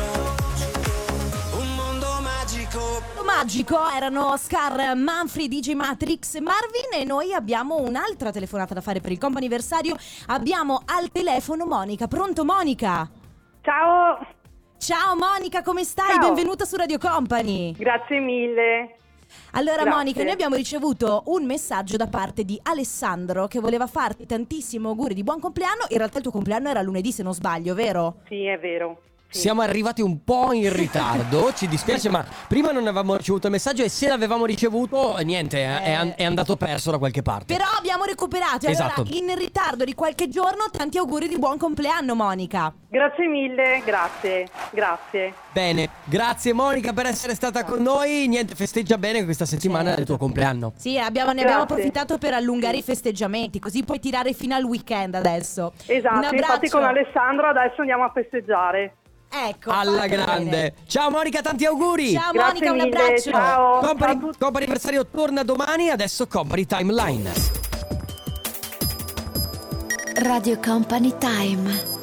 Un 1.59 1.75
mondo 1.75 2.07
magico 2.21 3.02
Magico 3.25 3.88
erano 3.88 4.37
Scar, 4.37 4.95
Manfred, 4.95 5.49
DJ 5.49 5.73
Matrix 5.73 6.35
e 6.35 6.40
Marvin 6.40 6.92
e 6.92 7.04
noi 7.04 7.33
abbiamo 7.33 7.76
un'altra 7.76 8.30
telefonata 8.30 8.75
da 8.75 8.83
fare 8.83 9.00
per 9.00 9.12
il 9.12 9.18
comp'anniversario. 9.18 9.97
Abbiamo 10.26 10.83
al 10.85 11.11
telefono 11.11 11.64
Monica. 11.64 12.07
Pronto 12.07 12.45
Monica? 12.45 13.09
Ciao, 13.62 14.18
Ciao 14.78 15.16
Monica, 15.16 15.62
come 15.62 15.82
stai? 15.82 16.14
Ciao. 16.14 16.28
Benvenuta 16.28 16.64
su 16.64 16.76
Radio 16.76 16.99
Company. 16.99 17.75
grazie 17.76 18.20
mille. 18.20 18.94
Allora 19.52 19.82
Grazie. 19.82 19.90
Monica, 19.90 20.23
noi 20.23 20.32
abbiamo 20.32 20.54
ricevuto 20.54 21.25
un 21.26 21.44
messaggio 21.44 21.97
da 21.97 22.06
parte 22.06 22.44
di 22.44 22.58
Alessandro 22.62 23.47
che 23.49 23.58
voleva 23.61 23.87
farti 23.87 24.25
tantissimo 24.25 24.90
auguri 24.90 25.14
di 25.14 25.25
buon 25.25 25.40
compleanno. 25.40 25.85
In 25.88 25.99
realtà 25.99 26.18
il 26.18 26.23
tuo 26.23 26.32
compleanno 26.32 26.68
era 26.70 26.80
lunedì 26.80 27.11
se 27.12 27.23
non 27.23 27.35
sbaglio, 27.35 27.75
vero? 27.75 28.20
Sì, 28.28 28.44
è 28.44 28.58
vero. 28.58 29.00
Siamo 29.30 29.61
arrivati 29.61 30.00
un 30.00 30.25
po' 30.25 30.52
in 30.54 30.73
ritardo, 30.73 31.52
ci 31.52 31.68
dispiace, 31.68 32.08
ma 32.08 32.25
prima 32.49 32.70
non 32.73 32.85
avevamo 32.87 33.14
ricevuto 33.14 33.47
il 33.49 33.52
messaggio 33.52 33.82
e 33.82 33.90
se 33.90 34.08
l'avevamo 34.08 34.47
ricevuto, 34.47 35.14
niente, 35.18 35.58
è, 35.62 35.82
è 35.82 35.92
an- 35.92 36.14
è 36.16 36.25
andato 36.25 36.56
perso 36.56 36.90
da 36.90 36.97
qualche 36.97 37.20
parte. 37.20 37.52
Però 37.54 37.66
abbiamo 37.76 38.04
recuperato. 38.04 38.66
e 38.66 38.70
Esatto. 38.70 39.02
Allora, 39.02 39.14
in 39.16 39.35
ritardo 39.37 39.85
di 39.85 39.92
qualche 39.94 40.28
giorno, 40.28 40.70
tanti 40.73 40.97
auguri 40.97 41.28
di 41.28 41.37
buon 41.38 41.58
compleanno 41.58 42.14
Monica. 42.14 42.73
Grazie 42.88 43.26
mille, 43.28 43.82
grazie, 43.85 44.47
grazie. 44.70 45.35
Bene, 45.52 45.90
grazie 46.04 46.54
Monica 46.54 46.94
per 46.94 47.04
essere 47.04 47.35
stata 47.35 47.64
con 47.64 47.82
noi. 47.82 48.26
Niente, 48.28 48.54
festeggia 48.54 48.97
bene 48.97 49.25
questa 49.25 49.44
settimana 49.44 49.94
del 49.94 50.06
tuo 50.06 50.16
compleanno. 50.16 50.73
Sì, 50.76 50.99
abbiamo- 50.99 51.32
ne 51.32 51.42
abbiamo 51.42 51.64
Grazie. 51.66 51.75
approfittato 51.75 52.16
per 52.16 52.32
allungare 52.32 52.78
i 52.78 52.82
festeggiamenti, 52.82 53.58
così 53.58 53.85
puoi 53.85 54.00
tirare 54.00 54.32
fino 54.32 54.54
al 54.54 54.64
weekend 54.64 55.14
adesso. 55.14 55.75
Un 55.87 55.94
Esatto, 55.97 56.14
abbraccio. 56.16 56.35
infatti 56.37 56.68
con 56.70 56.85
Alessandro 56.85 57.47
adesso 57.49 57.80
andiamo 57.82 58.04
a 58.04 58.11
festeggiare. 58.14 58.94
Ecco, 59.30 59.70
Alla 59.70 60.06
grande. 60.06 60.50
bene. 60.50 60.75
Ciao 60.87 61.11
Monica, 61.11 61.42
tanti 61.42 61.64
auguri. 61.66 62.12
Ciao 62.12 62.32
Grazie 62.32 62.66
Monica, 62.66 62.70
un 62.73 62.76
mille, 62.78 63.02
abbraccio. 63.02 63.30
ciao. 63.30 63.80
Company 63.80 64.64
anniversario 64.64 65.06
torna 65.06 65.42
domani, 65.42 65.90
adesso 65.90 66.26
Company 66.26 66.64
Timeline. 66.64 67.32
Radio 70.14 70.58
Company 70.58 71.14
Time. 71.18 71.98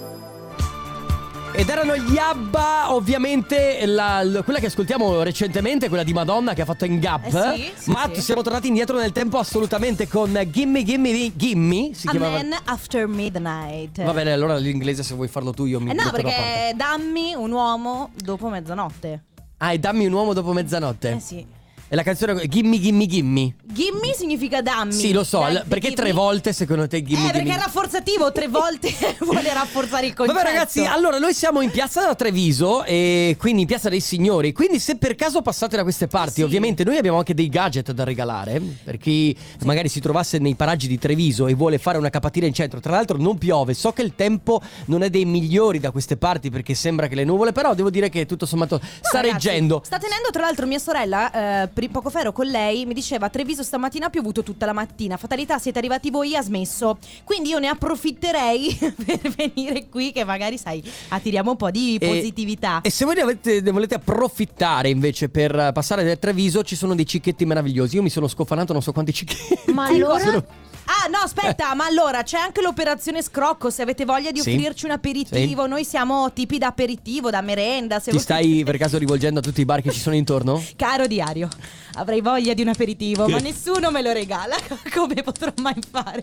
Ed 1.57 1.69
erano 1.69 1.95
gli 1.95 2.17
ABBA, 2.17 2.93
ovviamente 2.93 3.85
la- 3.85 4.21
l- 4.21 4.41
quella 4.43 4.59
che 4.59 4.65
ascoltiamo 4.65 5.23
recentemente, 5.23 5.87
quella 5.87 6.03
di 6.03 6.11
Madonna 6.11 6.53
che 6.53 6.61
ha 6.61 6.65
fatto 6.65 6.83
in 6.83 6.99
Gap. 6.99 7.25
Eh 7.27 7.55
sì, 7.55 7.71
sì, 7.83 7.91
ma 7.91 8.09
sì. 8.13 8.21
siamo 8.21 8.41
tornati 8.41 8.67
indietro 8.67 8.97
nel 8.97 9.13
tempo 9.13 9.37
assolutamente 9.37 10.05
con 10.09 10.37
Gimme 10.51 10.83
Gimme 10.83 11.31
Gimme. 11.33 11.91
Si 11.93 12.07
A 12.07 12.11
chiamava. 12.11 12.41
Man 12.41 12.57
After 12.65 13.07
Midnight. 13.07 14.03
Va 14.03 14.11
bene, 14.11 14.33
allora 14.33 14.57
l'inglese 14.57 15.01
se 15.01 15.13
vuoi 15.15 15.29
farlo 15.29 15.51
tu 15.53 15.63
io 15.65 15.79
mi 15.79 15.91
Eh 15.91 15.93
no, 15.93 16.09
perché 16.11 16.73
dammi 16.75 17.33
un 17.35 17.51
uomo 17.51 18.09
dopo 18.21 18.49
mezzanotte. 18.49 19.23
Ah, 19.59 19.71
e 19.71 19.79
dammi 19.79 20.05
un 20.07 20.11
uomo 20.11 20.33
dopo 20.33 20.51
mezzanotte. 20.51 21.11
Eh 21.13 21.19
sì. 21.21 21.45
E 21.87 21.95
la 21.95 22.01
canzone 22.01 22.47
Gimme 22.47 22.79
Gimme 22.79 23.05
Gimme. 23.05 23.53
Gimme 23.63 24.13
significa 24.17 24.61
dammi. 24.63 24.91
Sì, 24.91 25.11
lo 25.11 25.23
so, 25.23 25.39
Dai, 25.41 25.61
perché 25.67 25.89
gimme. 25.89 25.95
tre 25.95 26.11
volte 26.13 26.51
secondo 26.51 26.87
te 26.87 27.03
Gimme 27.03 27.27
Eh, 27.27 27.31
perché 27.31 27.43
Gimme 27.43 27.55
è 27.55 27.59
rafforzativo, 27.59 28.31
tre 28.31 28.47
volte 28.47 28.91
vuole 29.21 29.53
rafforzare 29.53 30.07
il 30.07 30.13
concetto. 30.15 30.37
Vabbè 30.39 30.49
ragazzi, 30.51 30.83
allora 30.83 31.19
noi 31.19 31.33
siamo 31.35 31.61
in 31.61 31.69
piazza 31.69 32.03
da 32.03 32.15
Treviso 32.15 32.83
e 32.85 33.35
quindi 33.37 33.61
in 33.61 33.67
piazza 33.67 33.89
dei 33.89 33.99
signori, 33.99 34.51
quindi 34.51 34.79
se 34.79 34.95
per 34.97 35.13
caso 35.13 35.43
passate 35.43 35.75
da 35.75 35.83
queste 35.83 36.07
parti, 36.07 36.33
Sì. 36.35 36.41
ovviamente 36.41 36.83
noi 36.83 36.97
abbiamo 36.97 37.19
anche 37.19 37.35
dei 37.35 37.49
gadget 37.49 37.91
da 37.91 38.03
regalare 38.03 38.59
per 38.83 38.97
chi 38.97 39.35
magari 39.63 39.87
si 39.89 39.99
trovasse 39.99 40.39
nei 40.39 40.55
paraggi 40.55 40.87
di 40.87 40.97
Treviso 40.97 41.45
e 41.45 41.53
vuole 41.53 41.77
fare 41.77 41.99
una 41.99 42.09
capatina 42.09 42.47
in 42.47 42.53
centro. 42.53 42.79
Tra 42.79 42.93
l'altro 42.93 43.17
non 43.17 43.37
piove, 43.37 43.75
so 43.75 43.91
che 43.91 44.01
il 44.01 44.15
tempo 44.15 44.59
non 44.85 45.03
è 45.03 45.11
dei 45.11 45.25
migliori 45.25 45.79
da 45.79 45.91
queste 45.91 46.17
parti 46.17 46.49
perché 46.49 46.73
sembra 46.73 47.07
che 47.07 47.13
le 47.15 47.25
nuvole, 47.25 47.51
però 47.51 47.75
devo 47.75 47.91
dire 47.91 48.09
che 48.09 48.25
tutto 48.25 48.45
sommato 48.47 48.79
No, 48.81 48.87
sta 49.01 49.21
ragazzi, 49.21 49.47
reggendo. 49.49 49.81
Sta 49.85 49.99
tenendo, 49.99 50.29
tra 50.31 50.41
l'altro, 50.41 50.65
mia 50.65 50.79
sorella. 50.79 51.63
eh, 51.63 51.67
poco 51.89 52.09
fa 52.09 52.21
ero 52.21 52.31
con 52.31 52.47
lei. 52.47 52.85
Mi 52.85 52.93
diceva: 52.93 53.29
Treviso 53.29 53.63
stamattina 53.63 54.05
ha 54.07 54.09
piovuto 54.09 54.43
tutta 54.43 54.65
la 54.65 54.73
mattina. 54.73 55.17
Fatalità, 55.17 55.57
siete 55.59 55.77
arrivati 55.77 56.09
voi, 56.09 56.35
ha 56.35 56.41
smesso. 56.41 56.97
Quindi 57.23 57.49
io 57.49 57.59
ne 57.59 57.67
approfitterei 57.67 58.77
per 59.05 59.19
venire 59.35 59.87
qui, 59.89 60.11
che 60.11 60.23
magari, 60.23 60.57
sai, 60.57 60.83
attiriamo 61.09 61.51
un 61.51 61.57
po' 61.57 61.71
di 61.71 61.97
E- 61.99 62.07
positività. 62.07 62.81
E 62.81 62.89
se 62.89 63.05
voi 63.05 63.15
ne, 63.15 63.21
avete- 63.21 63.61
ne 63.61 63.71
volete 63.71 63.95
approfittare 63.95 64.89
invece 64.89 65.29
per 65.29 65.71
passare 65.73 66.03
da 66.03 66.15
Treviso, 66.15 66.63
ci 66.63 66.75
sono 66.75 66.95
dei 66.95 67.05
cicchetti 67.05 67.45
meravigliosi. 67.45 67.95
Io 67.97 68.01
mi 68.03 68.09
sono 68.09 68.27
scofanato 68.27 68.73
non 68.73 68.81
so 68.81 68.91
quanti 68.91 69.13
cicchetti. 69.13 69.71
Ma 69.73 69.85
allora? 69.87 70.19
Sono- 70.19 70.45
Ah, 70.87 71.07
no, 71.09 71.17
aspetta, 71.17 71.73
ma 71.73 71.85
allora 71.85 72.21
c'è 72.23 72.37
anche 72.37 72.61
l'operazione 72.61 73.21
scrocco. 73.23 73.69
Se 73.69 73.81
avete 73.81 74.05
voglia 74.05 74.31
di 74.31 74.39
Sì. 74.39 74.51
offrirci 74.53 74.85
un 74.85 74.91
aperitivo, 74.91 75.65
noi 75.67 75.83
siamo 75.83 76.31
tipi 76.31 76.57
da 76.57 76.67
aperitivo, 76.67 77.29
da 77.29 77.41
merenda. 77.41 77.99
Se 77.99 78.05
Ti 78.11 78.11
voi- 78.17 78.19
stai 78.21 78.63
per 78.63 78.77
caso 78.77 78.97
rivolgendo 78.97 79.39
a 79.39 79.41
tutti 79.41 79.61
i 79.61 79.65
bar 79.65 79.81
che 79.81 79.91
ci 79.91 79.99
sono 79.99 80.15
intorno? 80.15 80.63
Caro 80.77 81.07
diario, 81.07 81.49
avrei 81.95 82.21
voglia 82.21 82.53
di 82.53 82.61
un 82.61 82.67
aperitivo, 82.67 83.27
ma 83.27 83.37
nessuno 83.39 83.89
me 83.89 84.01
lo 84.03 84.11
regala. 84.11 84.55
Come 84.93 85.15
potrò 85.23 85.51
mai 85.61 85.75
fare? 85.89 86.21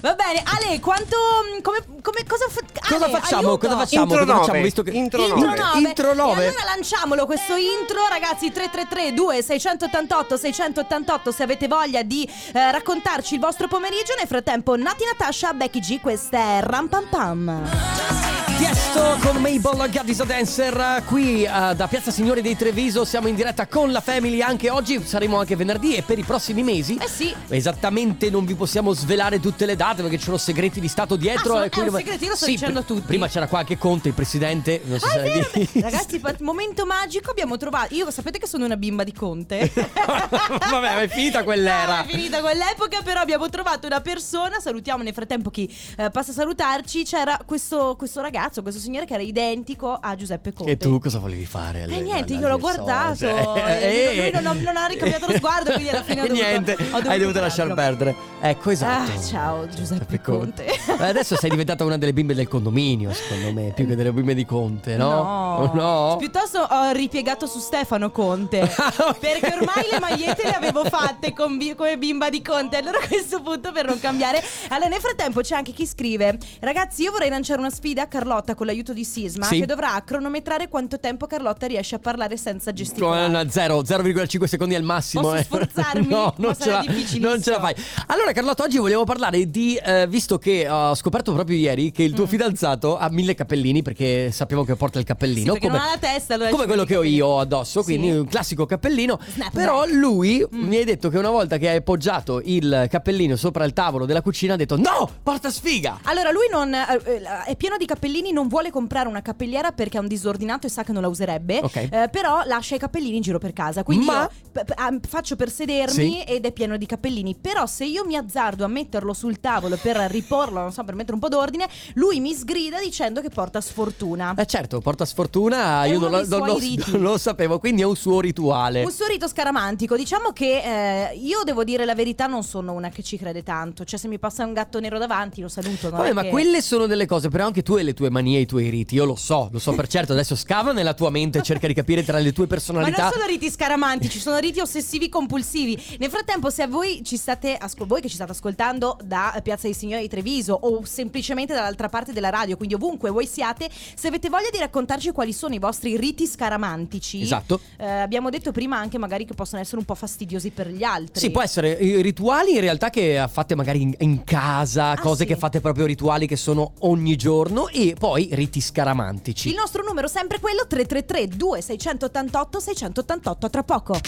Va 0.00 0.14
bene, 0.14 0.42
Ale, 0.44 0.78
quanto. 0.80 1.16
Come, 1.62 1.78
come- 2.00 2.24
cosa, 2.26 2.46
fa- 2.48 2.60
Cosa 2.88 3.04
Ale, 3.06 3.12
facciamo? 3.18 3.48
aiuto. 3.48 3.66
Cosa 3.66 3.78
facciamo? 3.78 4.02
Intro 4.04 4.18
Cosa 4.20 4.32
facciamo? 4.32 4.46
nove. 4.52 4.62
Visto 4.62 4.82
che... 4.82 4.90
Intro 4.92 5.22
Intro 5.22 5.38
nove. 5.46 5.58
9. 5.58 5.78
Intro 5.88 6.14
9. 6.14 6.42
E 6.44 6.46
allora 6.48 6.64
lanciamolo 6.64 7.26
questo 7.26 7.54
intro, 7.56 8.06
ragazzi. 8.08 8.52
333 8.52 9.12
2688 9.14 10.36
688 10.36 11.32
se 11.32 11.42
avete 11.42 11.66
voglia 11.68 12.02
di 12.02 12.28
eh, 12.52 12.70
raccontarci 12.70 13.34
il 13.34 13.40
vostro 13.40 13.66
pomeriggio. 13.68 14.02
Nel 14.12 14.28
frattempo, 14.28 14.76
Nati 14.76 15.04
Natasha, 15.04 15.52
Becky 15.54 15.80
G, 15.80 16.00
questa 16.00 16.38
è 16.38 16.60
Ram 16.62 16.88
Pam 16.88 17.06
Pam. 17.10 18.53
Tiesto 18.64 19.18
con 19.20 19.36
Mabel 19.42 19.90
Gaddis 19.90 20.20
a 20.20 20.24
Dancer 20.24 21.02
qui 21.06 21.44
eh, 21.44 21.48
da 21.76 21.86
Piazza 21.86 22.10
Signori 22.10 22.40
dei 22.40 22.56
Treviso 22.56 23.04
siamo 23.04 23.28
in 23.28 23.34
diretta 23.34 23.66
con 23.66 23.92
la 23.92 24.00
Family 24.00 24.40
anche 24.40 24.70
oggi 24.70 25.04
saremo 25.04 25.38
anche 25.38 25.54
venerdì 25.54 25.94
e 25.96 26.00
per 26.02 26.18
i 26.18 26.22
prossimi 26.22 26.62
mesi 26.62 26.96
Eh 26.98 27.06
sì. 27.06 27.34
esattamente 27.48 28.30
non 28.30 28.46
vi 28.46 28.54
possiamo 28.54 28.94
svelare 28.94 29.38
tutte 29.38 29.66
le 29.66 29.76
date 29.76 30.00
perché 30.00 30.16
ci 30.16 30.24
sono 30.24 30.38
segreti 30.38 30.80
di 30.80 30.88
stato 30.88 31.16
dietro 31.16 31.56
Ah, 31.58 31.66
e 31.66 31.70
sono- 31.70 31.84
è 31.84 31.88
un 31.90 31.96
segretino, 31.96 32.34
sto 32.36 32.44
Sì, 32.46 32.52
dicendo 32.52 32.78
a 32.78 32.82
tutti. 32.84 33.02
prima 33.02 33.28
c'era 33.28 33.48
qualche 33.48 33.76
Conte 33.76 34.08
il 34.08 34.14
presidente 34.14 34.80
non 34.84 34.98
so 34.98 35.06
Ah, 35.08 35.10
se 35.10 35.20
vero. 35.20 35.50
Ragazzi, 35.82 36.20
momento 36.40 36.86
magico 36.86 37.30
abbiamo 37.30 37.58
trovato. 37.58 37.92
Io 37.94 38.10
sapete 38.10 38.38
che 38.38 38.46
sono 38.46 38.64
una 38.64 38.76
bimba 38.78 39.04
di 39.04 39.12
Conte. 39.12 39.70
Vabbè, 39.76 40.94
ma 40.94 41.00
è 41.02 41.08
finita 41.08 41.42
quell'era. 41.44 41.96
No, 41.98 42.02
è 42.04 42.06
finita 42.10 42.40
quell'epoca, 42.40 43.02
però 43.02 43.20
abbiamo 43.20 43.48
trovato 43.50 43.86
una 43.86 44.00
persona. 44.00 44.58
Salutiamo 44.58 45.02
nel 45.02 45.12
frattempo 45.12 45.50
chi 45.50 45.70
eh, 45.98 46.08
passa 46.10 46.30
a 46.30 46.34
salutarci. 46.34 47.04
C'era 47.04 47.38
questo, 47.44 47.94
questo 47.98 48.20
ragazzo, 48.22 48.53
questo 48.62 48.80
signore 48.80 49.06
che 49.06 49.14
era 49.14 49.22
identico 49.22 49.92
a 50.00 50.14
Giuseppe 50.14 50.52
Conte. 50.52 50.72
e 50.72 50.76
tu 50.76 50.98
cosa 50.98 51.18
volevi 51.18 51.44
fare? 51.44 51.80
E 51.80 51.82
alle- 51.84 52.00
niente, 52.00 52.32
alle- 52.32 52.42
io 52.42 52.48
l'ho 52.48 52.52
alle 52.54 52.60
guardato. 52.60 53.26
e 53.66 54.12
lui 54.16 54.30
non, 54.42 54.46
ha- 54.46 54.60
non 54.60 54.76
ha 54.76 54.86
ricambiato 54.86 55.26
lo 55.26 55.36
sguardo, 55.36 55.72
quindi 55.72 55.90
alla 55.90 56.02
fine 56.02 56.20
ho 56.22 56.26
dovuto, 56.26 56.46
niente, 56.46 56.72
ho 56.72 56.76
dovuto 56.76 57.08
hai 57.08 57.18
dovuto 57.18 57.40
lasciar 57.40 57.74
perdere. 57.74 58.14
Ecco, 58.40 58.70
esatto. 58.70 59.10
Ah, 59.12 59.20
ciao 59.22 59.68
Giuseppe 59.68 60.20
Conte. 60.20 60.64
Eh, 61.04 61.08
Adesso 61.08 61.36
sei 61.36 61.50
diventata 61.50 61.84
una 61.84 61.98
delle 61.98 62.12
bimbe 62.12 62.34
del 62.34 62.46
condominio, 62.48 63.12
secondo 63.12 63.52
me, 63.52 63.72
più 63.74 63.86
che 63.86 63.96
delle 63.96 64.12
bimbe 64.12 64.32
di 64.34 64.44
Conte, 64.46 64.96
no? 64.96 65.22
No. 65.22 65.70
No? 65.74 66.16
Piuttosto 66.18 66.60
ho 66.60 66.90
ripiegato 66.92 67.46
su 67.46 67.58
Stefano 67.58 68.10
Conte. 68.10 68.60
Perché 69.18 69.54
ormai 69.58 69.86
le 69.90 69.98
magliette 70.00 70.42
le 70.44 70.52
avevo 70.54 70.84
fatte 70.84 71.32
bi- 71.56 71.74
come 71.74 71.98
bimba 71.98 72.30
di 72.30 72.42
Conte. 72.42 72.76
Allora 72.76 72.98
a 72.98 73.06
questo 73.06 73.40
punto 73.42 73.72
per 73.72 73.86
non 73.86 73.98
cambiare. 73.98 74.42
Allora 74.68 74.88
nel 74.88 75.00
frattempo 75.00 75.40
c'è 75.40 75.56
anche 75.56 75.72
chi 75.72 75.86
scrive: 75.86 76.38
Ragazzi, 76.60 77.02
io 77.02 77.10
vorrei 77.10 77.28
lanciare 77.28 77.60
una 77.60 77.70
sfida 77.70 78.02
a 78.02 78.06
Carlotta 78.34 78.54
con 78.56 78.66
l'aiuto 78.66 78.92
di 78.92 79.04
Sisma. 79.04 79.44
Sì. 79.46 79.60
Che 79.60 79.66
dovrà 79.66 80.02
cronometrare 80.04 80.68
quanto 80.68 80.98
tempo 80.98 81.26
Carlotta 81.26 81.66
riesce 81.68 81.94
a 81.94 81.98
parlare 82.00 82.36
senza 82.36 82.72
gesticolare. 82.72 83.28
no, 83.28 83.48
zero, 83.48 83.80
0,5 83.82 84.44
secondi 84.44 84.74
al 84.74 84.82
massimo. 84.82 85.22
Posso 85.22 85.36
eh. 85.36 85.42
sforzarmi? 85.44 86.06
No, 86.14 86.34
Ma 86.36 86.46
non 86.46 86.54
ce, 86.54 86.62
sarà 86.62 86.76
la, 86.76 86.80
difficilissimo. 86.82 87.28
non 87.28 87.42
ce 87.42 87.50
la 87.50 87.60
fai. 87.60 87.74
Allora, 88.08 88.32
Carlotta, 88.32 88.64
oggi 88.64 88.78
volevo 88.78 89.04
parlare 89.04 89.48
di. 89.50 89.76
eh, 89.76 90.06
visto 90.08 90.38
che 90.38 90.68
ho 90.68 90.94
scoperto 90.94 91.32
proprio 91.32 91.56
ieri 91.56 91.90
che 91.92 92.02
il 92.02 92.12
Mm. 92.12 92.16
tuo 92.16 92.26
fidanzato 92.26 92.96
ha 92.98 93.08
mille 93.10 93.34
cappellini, 93.34 93.82
perché 93.82 94.30
sappiamo 94.32 94.64
che 94.64 94.74
porta 94.76 94.98
il 94.98 95.04
Sì, 95.06 95.10
cappellino. 95.12 95.52
perché 95.52 95.66
come, 95.68 95.78
non 95.78 95.86
ha 95.88 95.90
la 95.92 95.98
testa, 95.98 96.34
allora 96.34 96.50
come 96.50 96.62
ci 96.62 96.68
quello 96.68 96.84
che 96.84 96.96
ho 96.96 97.02
io 97.02 97.38
addosso, 97.40 97.80
Sì. 97.80 97.84
quindi 97.86 98.10
un 98.16 98.26
classico 98.26 98.66
cappellino. 98.66 99.18
Snap 99.32 99.52
Però 99.52 99.84
lui 99.86 100.44
Mm. 100.54 100.66
mi 100.66 100.76
ha 100.78 100.84
detto 100.84 101.08
che 101.08 101.18
una 101.18 101.30
volta 101.30 101.56
che 101.58 101.68
hai 101.68 101.76
appoggiato 101.76 102.40
il 102.44 102.86
cappellino 102.90 103.36
sopra 103.36 103.64
il 103.64 103.72
tavolo 103.72 104.04
della 104.06 104.22
cucina 104.22 104.54
ha 104.54 104.56
detto: 104.56 104.76
No, 104.76 105.08
porta 105.22 105.50
sfiga! 105.50 105.98
Allora, 106.04 106.30
lui 106.30 106.46
non 106.50 106.72
eh, 106.74 107.00
eh, 107.04 107.22
è 107.46 107.56
pieno 107.56 107.76
di 107.76 107.86
cappellini, 107.86 108.23
non 108.32 108.48
vuole 108.48 108.70
comprare 108.70 109.08
una 109.08 109.22
cappelliera 109.22 109.72
perché 109.72 109.98
è 109.98 110.00
un 110.00 110.08
disordinato 110.08 110.66
e 110.66 110.70
sa 110.70 110.82
che 110.82 110.92
non 110.92 111.02
la 111.02 111.08
userebbe. 111.08 111.60
Ok. 111.62 111.76
Eh, 111.76 112.08
però 112.10 112.42
lascia 112.44 112.74
i 112.74 112.78
cappellini 112.78 113.16
in 113.16 113.22
giro 113.22 113.38
per 113.38 113.52
casa. 113.52 113.82
Quindi 113.82 114.06
Ma- 114.06 114.28
p- 114.52 114.64
p- 114.64 115.06
faccio 115.06 115.36
per 115.36 115.50
sedermi 115.50 115.92
Sì. 115.94 116.20
ed 116.22 116.44
è 116.44 116.52
pieno 116.52 116.76
di 116.76 116.86
cappellini. 116.86 117.36
Però 117.40 117.66
se 117.66 117.84
io 117.84 118.04
mi 118.04 118.16
azzardo 118.16 118.64
a 118.64 118.68
metterlo 118.68 119.12
sul 119.12 119.40
tavolo 119.40 119.76
per 119.80 119.96
riporlo, 120.10 120.60
non 120.60 120.72
so, 120.72 120.84
per 120.84 120.94
mettere 120.94 121.14
un 121.14 121.20
po' 121.20 121.28
d'ordine, 121.28 121.66
lui 121.94 122.20
mi 122.20 122.32
sgrida 122.34 122.78
dicendo 122.80 123.20
che 123.20 123.28
porta 123.30 123.60
sfortuna. 123.60 124.34
Eh 124.36 124.46
certo, 124.46 124.80
porta 124.80 125.04
sfortuna, 125.04 125.84
È 125.84 125.88
io 125.88 125.98
non, 125.98 126.10
lo- 126.10 126.26
non 126.26 126.46
lo- 126.46 126.58
non 126.86 127.00
lo 127.02 127.18
sapevo, 127.18 127.58
quindi 127.58 127.82
è 127.82 127.84
un 127.84 127.96
suo 127.96 128.20
rituale. 128.20 128.84
Un 128.84 128.90
suo 128.90 129.06
rito 129.06 129.28
scaramantico, 129.28 129.96
diciamo 129.96 130.30
che 130.32 131.10
eh, 131.10 131.16
io 131.16 131.42
devo 131.44 131.64
dire 131.64 131.84
la 131.84 131.94
verità, 131.94 132.26
non 132.26 132.42
sono 132.42 132.72
una 132.72 132.88
che 132.88 133.02
ci 133.02 133.16
crede 133.18 133.42
tanto. 133.42 133.84
Cioè, 133.84 133.98
se 133.98 134.08
mi 134.08 134.18
passa 134.18 134.44
un 134.44 134.52
gatto 134.52 134.80
nero 134.80 134.98
davanti, 134.98 135.40
lo 135.40 135.48
saluto. 135.48 135.90
Vabbè, 135.90 136.12
ma 136.12 136.22
che- 136.22 136.28
quelle 136.30 136.62
sono 136.62 136.86
delle 136.86 137.06
cose, 137.06 137.28
però 137.28 137.46
anche 137.46 137.62
tu 137.62 137.74
hai 137.74 137.84
le 137.84 137.94
tue 137.94 138.10
manie 138.14 138.38
e 138.38 138.40
i 138.42 138.46
tuoi 138.46 138.68
riti. 138.70 138.94
Io 138.94 139.04
lo 139.04 139.16
so, 139.16 139.48
lo 139.52 139.58
so 139.58 139.72
per 139.72 139.88
certo. 139.88 140.12
Adesso 140.12 140.36
scava 140.36 140.72
nella 140.72 140.94
tua 140.94 141.10
mente 141.10 141.38
e 141.38 141.42
cerca 141.42 141.66
di 141.66 141.74
capire 141.74 142.02
tra 142.04 142.18
le 142.18 142.32
tue 142.32 142.44
Ma 142.44 142.50
personalità. 142.50 143.02
non 143.02 143.12
sono 143.12 143.26
riti 143.26 143.50
scaramantici, 143.50 144.18
sono 144.20 144.38
riti 144.38 144.60
ossessivi 144.60 145.08
compulsivi. 145.08 145.96
Nel 145.98 146.10
frattempo, 146.10 146.50
se 146.50 146.66
voi 146.66 147.02
ci 147.04 147.16
state 147.16 147.56
ascol- 147.56 147.86
voi 147.86 148.00
che 148.00 148.08
ci 148.08 148.14
state 148.14 148.30
ascoltando 148.32 148.96
da 149.04 149.38
Piazza 149.42 149.62
dei 149.66 149.74
Signori 149.74 150.02
di 150.02 150.08
Treviso 150.08 150.54
o 150.54 150.84
semplicemente 150.84 151.52
dall'altra 151.52 151.88
parte 151.88 152.12
della 152.12 152.30
radio, 152.30 152.56
quindi 152.56 152.74
ovunque 152.74 153.10
voi 153.10 153.26
siate, 153.26 153.68
se 153.94 154.06
avete 154.08 154.28
voglia 154.28 154.48
di 154.50 154.58
raccontarci 154.58 155.10
quali 155.10 155.32
sono 155.32 155.54
i 155.54 155.58
vostri 155.58 155.96
riti 155.96 156.26
scaramantici. 156.26 157.20
Esatto. 157.22 157.60
eh, 157.78 157.84
abbiamo 157.86 158.30
detto 158.30 158.52
prima 158.52 158.76
anche 158.78 158.98
magari 158.98 159.24
che 159.24 159.34
possono 159.34 159.60
essere 159.60 159.78
un 159.78 159.84
po' 159.84 159.94
fastidiosi 159.94 160.50
per 160.50 160.68
gli 160.68 160.82
altri. 160.84 161.20
Sì, 161.20 161.30
può 161.30 161.42
essere 161.42 161.76
eh, 161.78 162.00
rituali 162.02 162.52
in 162.54 162.60
realtà 162.60 162.90
che 162.90 163.24
fate 163.30 163.54
magari 163.54 163.82
in, 163.82 163.94
in 163.98 164.22
casa, 164.24 164.96
cose 164.96 165.22
Ah, 165.24 165.26
sì. 165.26 165.32
che 165.32 165.36
fate 165.38 165.60
proprio 165.60 165.86
rituali 165.86 166.26
che 166.26 166.36
sono 166.36 166.72
ogni 166.80 167.16
giorno 167.16 167.68
e 167.68 167.94
poi 168.04 168.28
riti 168.32 168.60
scaramantici. 168.60 169.48
Il 169.48 169.54
nostro 169.54 169.82
numero 169.82 170.08
sempre 170.08 170.38
quello 170.38 170.66
333 170.66 171.38
2688 171.38 172.60
688 172.60 173.48
tra 173.48 173.62
poco. 173.62 173.98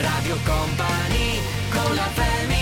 Radio 0.00 0.38
Company 0.46 1.38
con 1.70 1.94
la 1.94 2.08
family 2.14 2.57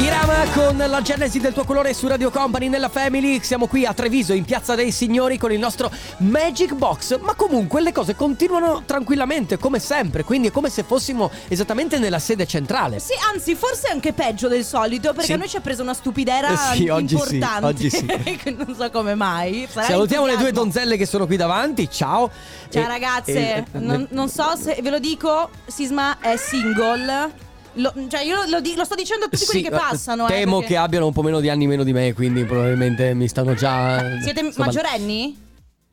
Irama 0.00 0.44
con 0.54 0.76
la 0.78 1.02
genesi 1.02 1.40
del 1.40 1.52
tuo 1.52 1.64
colore 1.64 1.92
su 1.92 2.06
Radio 2.08 2.30
Company 2.30 2.68
nella 2.68 2.88
Family. 2.88 3.40
Siamo 3.42 3.66
qui 3.66 3.84
a 3.84 3.92
Treviso 3.92 4.32
in 4.32 4.44
Piazza 4.44 4.74
dei 4.74 4.92
Signori 4.92 5.36
con 5.36 5.52
il 5.52 5.58
nostro 5.58 5.90
Magic 6.18 6.72
Box. 6.72 7.18
Ma 7.20 7.34
comunque 7.34 7.82
le 7.82 7.92
cose 7.92 8.14
continuano 8.16 8.82
tranquillamente, 8.86 9.58
come 9.58 9.78
sempre. 9.78 10.24
Quindi 10.24 10.48
è 10.48 10.50
come 10.50 10.70
se 10.70 10.84
fossimo 10.84 11.30
esattamente 11.48 11.98
nella 11.98 12.18
sede 12.18 12.46
centrale. 12.46 12.98
Sì, 12.98 13.12
anzi, 13.32 13.54
forse 13.54 13.88
anche 13.88 14.14
peggio 14.14 14.48
del 14.48 14.64
solito 14.64 15.10
perché 15.10 15.26
Sì. 15.26 15.32
a 15.32 15.36
noi 15.36 15.48
ci 15.48 15.56
ha 15.58 15.60
preso 15.60 15.82
una 15.82 15.94
stupidera 15.94 16.48
Eh 16.72 16.76
sì, 16.76 16.88
oggi 16.88 17.16
sì, 17.18 17.34
importante. 17.34 17.66
oggi 17.66 17.90
sì. 17.90 18.54
non 18.56 18.74
so 18.74 18.90
come 18.90 19.14
mai. 19.14 19.68
Sarà 19.70 19.86
Salutiamo 19.86 20.24
le 20.24 20.38
due 20.38 20.50
donzelle 20.52 20.96
che 20.96 21.04
sono 21.04 21.26
qui 21.26 21.36
davanti. 21.36 21.90
Ciao. 21.90 22.30
Ciao 22.70 22.82
E- 22.84 22.86
ragazze, 22.88 23.32
e- 23.56 23.64
non, 23.72 24.06
non 24.10 24.30
so 24.30 24.56
se 24.56 24.78
ve 24.80 24.88
lo 24.88 24.98
dico, 24.98 25.50
Sisma 25.66 26.18
è 26.20 26.36
single. 26.36 27.48
Lo, 27.74 27.92
cioè, 28.08 28.22
io 28.22 28.36
lo, 28.48 28.60
lo 28.76 28.84
sto 28.84 28.94
dicendo 28.96 29.26
a 29.26 29.28
tutti 29.28 29.44
quelli 29.44 29.62
Sì, 29.62 29.68
che 29.68 29.74
eh, 29.74 29.78
passano. 29.78 30.26
eh, 30.26 30.32
Temo 30.32 30.58
perché- 30.58 30.74
che 30.74 30.78
abbiano 30.80 31.06
un 31.06 31.12
po' 31.12 31.22
meno 31.22 31.40
di 31.40 31.48
anni 31.48 31.66
meno 31.66 31.84
di 31.84 31.92
me, 31.92 32.12
quindi 32.12 32.44
probabilmente 32.44 33.14
mi 33.14 33.28
stanno 33.28 33.54
già. 33.54 34.18
Siete 34.22 34.52
maggiorenni? 34.56 35.48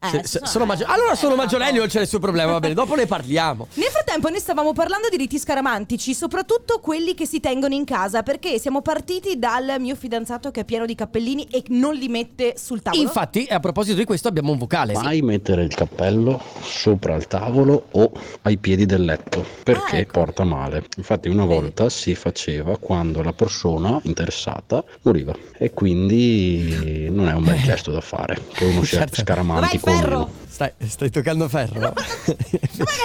Eh, 0.08 0.10
se- 0.10 0.28
se- 0.28 0.40
so- 0.40 0.46
sono 0.46 0.66
maggior- 0.66 0.90
Allora 0.90 1.16
sono 1.16 1.34
eh, 1.34 1.38
maggiorenni, 1.38 1.78
non 1.78 1.88
c'è 1.88 2.00
nessun 2.00 2.20
problema, 2.20 2.52
va 2.54 2.60
bene, 2.60 2.74
dopo 2.74 2.96
ne 2.96 3.06
parliamo. 3.06 3.68
Nel 3.76 3.88
frattempo 3.90 4.30
noi 4.30 4.40
stavamo 4.40 4.74
parlando 4.74 5.08
di 5.10 5.18
riti 5.18 5.38
scaramantici, 5.38 6.14
soprattutto 6.14 6.80
quelli 6.80 7.14
che 7.14 7.26
si 7.26 7.40
tengono 7.40 7.74
in 7.74 7.86
casa, 7.86 8.24
perché 8.24 8.60
siamo 8.60 8.82
partiti 8.82 9.38
dal 9.40 9.76
mio 9.80 9.96
fidanzato 9.96 10.52
che 10.52 10.62
è 10.62 10.66
pieno 10.66 10.86
di 10.86 10.96
cappellini 10.96 11.48
e 11.52 11.64
non 11.70 11.94
li 11.96 12.08
mette 12.08 12.56
sul 12.58 12.82
tavolo. 12.82 13.02
Infatti, 13.02 13.46
a 13.50 13.60
proposito 13.60 13.98
di 13.98 14.06
questo, 14.06 14.28
abbiamo 14.28 14.52
un 14.52 14.58
vocale. 14.58 14.94
Mai 14.94 15.22
mettere 15.22 15.64
il 15.64 15.74
cappello 15.74 16.42
sopra 16.62 17.16
il 17.16 17.28
tavolo 17.28 17.88
o 17.92 18.12
ai 18.44 18.58
piedi 18.58 18.86
del 18.86 19.04
letto 19.06 19.46
perché 19.64 19.96
Ah, 19.96 20.00
ecco. 20.00 20.12
porta 20.24 20.44
male. 20.44 20.84
Infatti 20.98 21.28
una 21.30 21.46
volta 21.46 21.90
si 21.90 22.16
faceva 22.16 22.78
quando 22.78 23.22
la 23.22 23.34
persona 23.34 24.00
interessata 24.04 24.84
moriva 25.04 25.34
e 25.58 25.72
quindi 25.72 27.10
non 27.10 27.28
è 27.28 27.34
un 27.34 27.44
bel 27.44 27.60
gesto 27.62 27.92
da 27.92 28.02
fare 28.02 28.42
che 28.54 28.66
uno 28.66 28.84
sia 28.84 29.00
Certo. 29.00 29.22
scaramantico 29.22 29.90
Vai, 29.92 29.97
ferro! 30.00 30.30
Stai, 30.50 30.72
stai 30.88 31.10
toccando 31.12 31.48
ferro. 31.48 31.94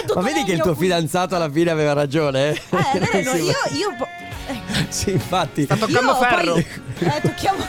tutto 0.07 0.15
Ma 0.21 0.23
vedi 0.23 0.43
che 0.45 0.53
il 0.53 0.61
tuo 0.63 0.75
qui? 0.75 0.85
fidanzato 0.87 1.37
alla 1.37 1.51
fine 1.51 1.71
aveva 1.71 1.93
ragione? 1.93 2.51
Eh, 2.53 2.59
no, 2.71 2.99
no, 2.99 3.31
Sì, 3.37 3.43
io, 3.43 3.53
io 3.73 3.95
po- 3.99 4.09
Sì, 4.89 5.11
infatti. 5.13 5.65
Sta 5.65 5.77
toccando 5.77 6.13
io 6.13 6.17
ferro. 6.17 6.53
poi- 6.53 6.67
eh, 7.01 7.21
tocchiamo, 7.21 7.65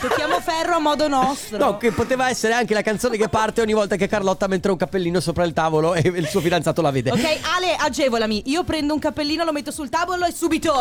tocchiamo 0.00 0.40
ferro 0.40 0.74
a 0.74 0.78
modo 0.78 1.08
nostro. 1.08 1.56
No, 1.58 1.76
che 1.78 1.90
poteva 1.92 2.28
essere 2.28 2.52
anche 2.52 2.74
la 2.74 2.82
canzone 2.82 3.16
che 3.16 3.28
parte 3.28 3.60
ogni 3.62 3.72
volta 3.72 3.96
che 3.96 4.06
Carlotta 4.08 4.46
mette 4.46 4.68
un 4.70 4.76
cappellino 4.76 5.20
sopra 5.20 5.44
il 5.44 5.52
tavolo 5.54 5.94
e 5.94 6.00
il 6.06 6.26
suo 6.28 6.40
fidanzato 6.40 6.82
la 6.82 6.90
vede. 6.90 7.10
Ok, 7.10 7.22
Ale, 7.22 7.74
agevolami. 7.78 8.42
Io 8.46 8.62
prendo 8.64 8.92
un 8.92 9.00
cappellino, 9.00 9.44
lo 9.44 9.52
metto 9.52 9.70
sul 9.70 9.88
tavolo 9.88 10.24
e 10.26 10.32
subito. 10.32 10.72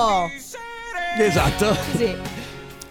Esatto. 1.17 1.75
Sì. 1.95 2.15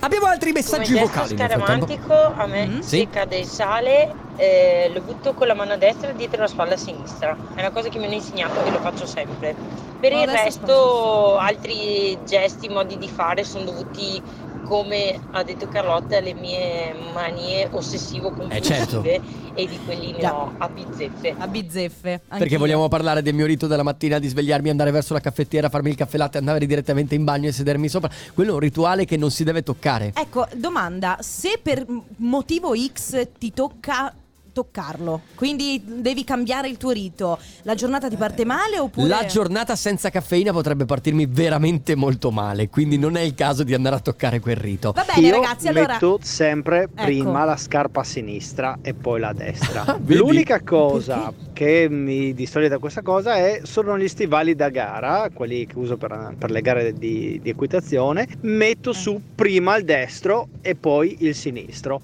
Abbiamo 0.00 0.26
altri 0.26 0.52
messaggi 0.52 0.92
Come 0.92 1.04
vocali. 1.06 1.36
frattempo. 1.36 1.64
scaramantico 1.64 2.12
a 2.36 2.46
me 2.46 2.66
Mhm. 2.66 2.80
Sì. 2.80 2.98
se 2.98 3.08
cade 3.10 3.38
il 3.38 3.46
sale 3.46 4.14
eh, 4.37 4.90
lo 4.92 5.01
butto 5.01 5.35
con 5.35 5.46
la 5.46 5.55
mano 5.55 5.77
destra 5.77 6.12
dietro 6.12 6.40
la 6.40 6.46
spalla 6.49 6.77
sinistra 6.77 7.37
è 7.55 7.61
una 7.61 7.70
cosa 7.70 7.88
che 7.88 7.99
mi 7.99 8.05
hanno 8.05 8.14
insegnato 8.14 8.64
e 8.64 8.70
lo 8.70 8.79
faccio 8.81 9.07
sempre 9.07 9.55
per 9.99 10.12
Oh, 10.12 10.20
il 10.22 10.29
resto 10.29 11.37
altri 11.38 12.18
gesti 12.27 12.68
modi 12.68 12.99
di 12.99 13.09
fare 13.09 13.44
sono 13.44 13.64
dovuti 13.64 14.22
come 14.66 15.18
ha 15.31 15.42
detto 15.44 15.68
Carlotta 15.68 16.16
alle 16.16 16.35
mie 16.35 16.92
manie 17.14 17.68
ossessivo 17.70 18.31
compulsive 18.33 18.57
Eh, 18.59 18.62
certo. 18.62 19.03
e 19.05 19.66
di 19.66 19.79
quelli 19.85 20.11
ne 20.12 20.29
ho 20.29 20.53
a 20.59 20.68
bizzeffe 20.68 21.35
A 21.38 21.46
bizzeffe. 21.46 22.20
Perché 22.27 22.42
anch'io. 22.42 22.59
vogliamo 22.59 22.88
parlare 22.88 23.22
del 23.22 23.33
mio 23.35 23.46
rito 23.46 23.68
della 23.68 23.85
mattina 23.85 24.18
di 24.18 24.27
svegliarmi, 24.27 24.68
andare 24.68 24.90
verso 24.90 25.12
la 25.14 25.20
caffettiera, 25.20 25.68
farmi 25.68 25.90
il 25.90 25.96
caffè 25.96 26.16
latte, 26.18 26.38
andare 26.38 26.66
direttamente 26.66 27.14
in 27.14 27.22
bagno 27.22 27.46
e 27.49 27.53
sedermi 27.53 27.88
sopra. 27.88 28.11
Quello 28.35 28.51
è 28.51 28.55
un 28.55 28.59
rituale 28.61 29.05
che 29.05 29.16
non 29.16 29.31
si 29.31 29.44
deve 29.44 29.62
toccare. 29.62 30.12
Ecco, 30.16 30.49
domanda, 30.57 31.16
se 31.20 31.61
per 31.62 31.87
motivo 32.16 32.72
X 32.77 33.29
ti 33.38 33.53
tocca 33.53 34.12
toccarlo, 34.56 35.20
quindi 35.34 35.82
devi 35.84 36.24
cambiare 36.24 36.66
il 36.68 36.78
tuo 36.78 36.90
rito, 36.90 37.38
la 37.64 37.74
giornata 37.74 38.08
ti 38.08 38.16
parte 38.16 38.46
male 38.46 38.78
oppure 38.78 39.06
La 39.06 39.26
giornata 39.26 39.76
senza 39.76 40.08
caffeina 40.08 40.50
potrebbe 40.50 40.86
partirmi 40.86 41.26
veramente 41.26 41.94
molto 41.94 42.30
male, 42.30 42.70
quindi 42.70 42.96
non 42.96 43.18
è 43.18 43.20
il 43.20 43.34
caso 43.34 43.64
di 43.64 43.74
andare 43.74 43.96
a 43.96 44.00
toccare 44.00 44.40
quel 44.40 44.56
rito. 44.56 44.92
Va 44.92 45.04
bene, 45.04 45.26
Io 45.26 45.34
ragazzi, 45.34 45.68
allora 45.68 45.92
metto 45.92 46.18
sempre 46.22 46.84
Ecco. 46.84 47.04
prima 47.04 47.44
la 47.44 47.58
scarpa 47.58 48.00
a 48.00 48.04
sinistra 48.04 48.78
e 48.80 48.94
poi 48.94 49.20
la 49.20 49.34
destra. 49.34 49.84
Ah? 49.96 49.98
L'unica 50.04 50.62
cosa 50.62 51.32
che 51.52 51.86
mi 51.88 52.34
distoglie 52.34 52.68
da 52.68 52.78
questa 52.78 53.02
cosa 53.02 53.36
è, 53.36 53.60
sono 53.62 53.96
gli 53.98 54.08
stivali 54.08 54.54
da 54.54 54.68
gara, 54.68 55.28
quelli 55.32 55.66
che 55.66 55.76
uso 55.76 55.96
per, 55.96 56.34
per 56.36 56.50
le 56.50 56.60
gare 56.60 56.92
di, 56.92 57.38
di 57.42 57.50
equitazione. 57.50 58.26
Metto 58.40 58.92
su 58.92 59.20
prima 59.34 59.76
il 59.76 59.84
destro 59.84 60.48
e 60.62 60.74
poi 60.74 61.18
il 61.20 61.34
sinistro. 61.34 62.00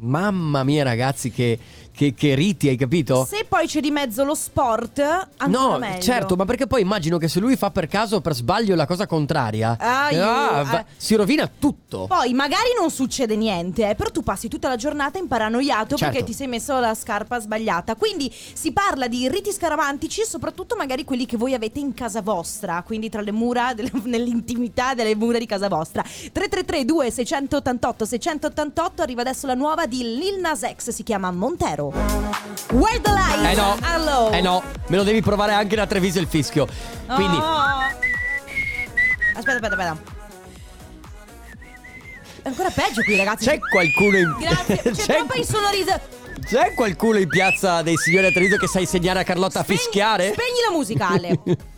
Mamma 0.00 0.62
mia, 0.62 0.84
ragazzi, 0.84 1.30
che, 1.30 1.58
che- 1.98 2.14
che 2.14 2.34
riti, 2.36 2.68
hai 2.68 2.76
capito? 2.76 3.24
se 3.28 3.44
poi 3.48 3.66
c'è 3.66 3.80
di 3.80 3.90
mezzo 3.90 4.22
lo 4.22 4.36
sport, 4.36 5.00
ancora 5.00 5.46
No, 5.48 5.78
meglio. 5.78 6.00
certo, 6.00 6.36
ma 6.36 6.44
perché 6.44 6.68
poi 6.68 6.80
immagino 6.82 7.18
che 7.18 7.26
se 7.26 7.40
lui 7.40 7.56
fa 7.56 7.72
per 7.72 7.88
caso 7.88 8.20
per 8.20 8.34
sbaglio 8.34 8.76
la 8.76 8.86
cosa 8.86 9.06
contraria, 9.08 9.76
Ah, 9.80 10.10
io- 10.12 10.20
va- 10.24 10.80
eh. 10.80 10.84
si 10.96 11.16
rovina 11.16 11.50
tutto. 11.58 12.06
Poi 12.06 12.32
magari 12.34 12.68
non 12.78 12.90
succede 12.92 13.34
niente, 13.34 13.88
eh, 13.90 13.96
però 13.96 14.10
tu 14.10 14.22
passi 14.22 14.46
tutta 14.48 14.68
la 14.68 14.76
giornata 14.76 15.18
imparanoiato 15.18 15.96
Certo. 15.96 16.04
perché 16.12 16.22
ti 16.24 16.32
sei 16.32 16.46
messo 16.46 16.78
la 16.78 16.94
scarpa 16.94 17.40
sbagliata. 17.40 17.96
Quindi 17.96 18.32
si 18.52 18.70
parla 18.70 19.08
di 19.08 19.28
riti 19.28 19.50
scaramantici, 19.50 20.22
soprattutto 20.24 20.76
magari 20.76 21.02
quelli 21.02 21.26
che 21.26 21.36
voi 21.36 21.52
avete 21.54 21.80
in 21.80 21.94
casa 21.94 22.22
vostra, 22.22 22.80
quindi 22.86 23.08
tra 23.08 23.22
le 23.22 23.32
mura, 23.32 23.74
delle- 23.74 23.90
nell'intimità 24.04 24.94
delle 24.94 25.16
mura 25.16 25.38
di 25.38 25.46
casa 25.46 25.66
vostra. 25.68 26.02
333 26.02 26.84
2688 26.84 28.04
688 28.04 29.02
arriva 29.02 29.22
adesso 29.22 29.48
la 29.48 29.54
nuova 29.54 29.86
di 29.86 30.02
Lil 30.16 30.38
Nas 30.40 30.60
X, 30.76 30.90
si 30.90 31.02
chiama 31.02 31.32
Montero. 31.32 31.87
Where 31.90 33.00
the 33.00 33.10
lights? 33.10 33.48
Eh 33.50 33.54
no, 33.54 33.76
Hello. 33.82 34.30
eh 34.30 34.40
no, 34.40 34.62
me 34.88 34.96
lo 34.96 35.02
devi 35.02 35.20
provare 35.22 35.52
anche 35.52 35.76
da 35.76 35.86
Treviso 35.86 36.18
il 36.18 36.26
fischio. 36.28 36.66
Quindi, 37.06 37.36
Oh. 37.36 37.86
Aspetta, 39.34 39.66
aspetta, 39.66 39.76
aspetta. 39.76 40.16
È 42.42 42.48
ancora 42.48 42.70
peggio 42.70 43.02
qui, 43.02 43.16
ragazzi. 43.16 43.44
c'è 43.46 43.58
qualcuno 43.58 44.16
in 44.16 44.36
Grazie. 44.38 44.76
C'è, 44.82 44.90
c'è, 44.92 45.16
troppa 45.16 45.36
insonorizzazione. 45.36 46.02
c'è 46.44 46.74
qualcuno 46.74 47.18
in 47.18 47.28
piazza 47.28 47.82
dei 47.82 47.96
signori 47.96 48.26
a 48.26 48.30
Treviso 48.30 48.56
che 48.56 48.66
sa 48.66 48.80
insegnare 48.80 49.20
a 49.20 49.22
Carlotta 49.24 49.60
a 49.60 49.64
fischiare? 49.64 50.32
Spegni 50.32 50.60
la 50.68 50.74
musicale. 50.74 51.40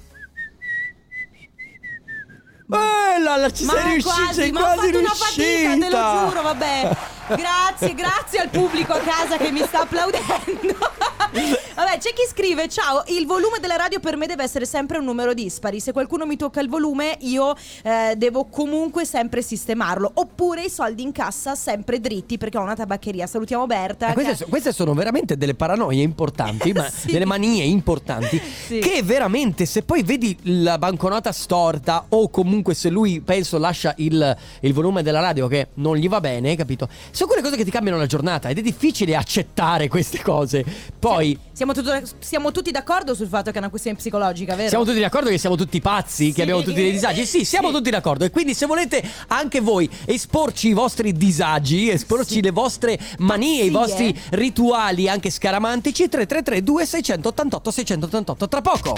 Eh, 2.72 3.20
la, 3.20 3.36
la, 3.36 3.50
ci 3.50 3.64
ma 3.64 3.72
sei 3.72 3.82
riuscita, 3.94 4.14
quasi, 4.14 4.32
sei 4.40 4.52
ma 4.52 4.60
ho 4.60 4.62
quasi 4.74 4.86
fatto 4.86 4.98
una 5.00 5.08
fatica, 5.12 5.72
te 5.72 5.90
lo 5.90 6.28
giuro, 6.28 6.42
vabbè. 6.42 6.96
Grazie, 7.36 7.94
grazie 7.94 8.38
al 8.40 8.48
pubblico 8.48 8.92
a 8.92 8.98
casa 9.00 9.36
che 9.36 9.50
mi 9.50 9.60
sta 9.60 9.82
applaudendo. 9.82 10.76
Vabbè, 11.30 11.98
c'è 11.98 12.12
chi 12.12 12.26
scrive: 12.28 12.68
Ciao, 12.68 13.04
il 13.06 13.26
volume 13.26 13.58
della 13.60 13.76
radio 13.76 14.00
per 14.00 14.16
me 14.16 14.26
deve 14.26 14.42
essere 14.42 14.66
sempre 14.66 14.98
un 14.98 15.04
numero 15.04 15.32
dispari. 15.32 15.78
Se 15.80 15.92
qualcuno 15.92 16.26
mi 16.26 16.36
tocca 16.36 16.60
il 16.60 16.68
volume, 16.68 17.16
io 17.20 17.54
eh, 17.82 18.14
devo 18.16 18.46
comunque 18.46 19.04
sempre 19.04 19.40
sistemarlo. 19.42 20.10
Oppure 20.14 20.64
i 20.64 20.70
soldi 20.70 21.02
in 21.02 21.12
cassa 21.12 21.54
sempre 21.54 22.00
dritti 22.00 22.36
perché 22.36 22.58
ho 22.58 22.62
una 22.62 22.74
tabaccheria. 22.74 23.26
Salutiamo 23.26 23.66
Berta. 23.66 24.08
Eh, 24.08 24.12
queste, 24.14 24.44
che- 24.44 24.50
queste 24.50 24.72
sono 24.72 24.92
veramente 24.92 25.36
delle 25.36 25.54
paranoie 25.54 26.02
importanti, 26.02 26.72
ma 26.74 26.88
Sì. 26.90 27.12
delle 27.12 27.24
manie 27.24 27.64
importanti. 27.64 28.40
Sì. 28.66 28.80
Che 28.80 29.02
veramente, 29.04 29.66
se 29.66 29.82
poi 29.82 30.02
vedi 30.02 30.36
la 30.42 30.78
banconota 30.78 31.30
storta, 31.32 32.06
o 32.08 32.28
comunque 32.28 32.74
se 32.74 32.88
lui 32.90 33.20
penso 33.20 33.56
lascia 33.58 33.94
il, 33.98 34.36
il 34.60 34.72
volume 34.72 35.02
della 35.02 35.20
radio 35.20 35.46
che 35.46 35.68
non 35.74 35.96
gli 35.96 36.08
va 36.08 36.20
bene, 36.20 36.56
capito? 36.56 36.88
Sono 37.20 37.32
quelle 37.32 37.46
cose 37.46 37.58
che 37.58 37.64
ti 37.66 37.70
cambiano 37.70 37.98
la 37.98 38.06
giornata 38.06 38.48
ed 38.48 38.56
è 38.56 38.62
difficile 38.62 39.14
accettare 39.14 39.88
queste 39.88 40.22
cose. 40.22 40.64
Poi. 40.98 41.38
Siamo, 41.52 41.74
tutto- 41.74 42.00
siamo 42.18 42.50
tutti 42.50 42.70
d'accordo 42.70 43.14
sul 43.14 43.26
fatto 43.28 43.50
che 43.50 43.56
è 43.56 43.58
una 43.58 43.68
questione 43.68 43.98
psicologica, 43.98 44.54
vero? 44.54 44.70
Siamo 44.70 44.84
tutti 44.86 45.00
d'accordo 45.00 45.28
che 45.28 45.36
siamo 45.36 45.54
tutti 45.54 45.82
pazzi, 45.82 46.28
Sì. 46.28 46.32
che 46.32 46.40
abbiamo 46.40 46.62
tutti 46.62 46.80
dei 46.80 46.90
disagi? 46.92 47.26
Sì, 47.26 47.44
siamo 47.44 47.68
Sì. 47.68 47.74
tutti 47.74 47.90
d'accordo. 47.90 48.24
E 48.24 48.30
quindi 48.30 48.54
se 48.54 48.64
volete 48.64 49.06
anche 49.26 49.60
voi 49.60 49.86
esporci 50.06 50.68
i 50.68 50.72
vostri 50.72 51.12
disagi, 51.12 51.90
esporci 51.90 52.32
Sì. 52.36 52.40
le 52.40 52.52
vostre 52.52 52.98
manie, 53.18 53.64
i 53.64 53.70
Pazzie. 53.70 54.12
vostri 54.12 54.20
rituali 54.30 55.06
anche 55.06 55.28
scaramantici, 55.28 56.08
333 56.08 56.62
2688 56.62 57.70
688 57.70 58.48
tra 58.48 58.62
poco. 58.62 58.96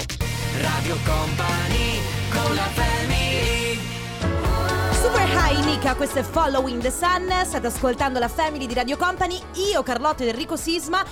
Radio 0.61 0.95
Company 1.03 1.99
con 2.31 2.55
la 2.55 2.61
family 2.73 2.92
Nika, 5.73 5.95
questo 5.95 6.19
è 6.19 6.21
Following 6.21 6.79
the 6.83 6.91
Sun. 6.91 7.33
State 7.45 7.65
ascoltando 7.65 8.19
la 8.19 8.27
family 8.27 8.67
di 8.67 8.75
Radio 8.75 8.95
Company. 8.95 9.39
Io, 9.71 9.81
Carlotta 9.81 10.21
ed 10.21 10.29
Enrico 10.29 10.55
Sisma. 10.55 11.03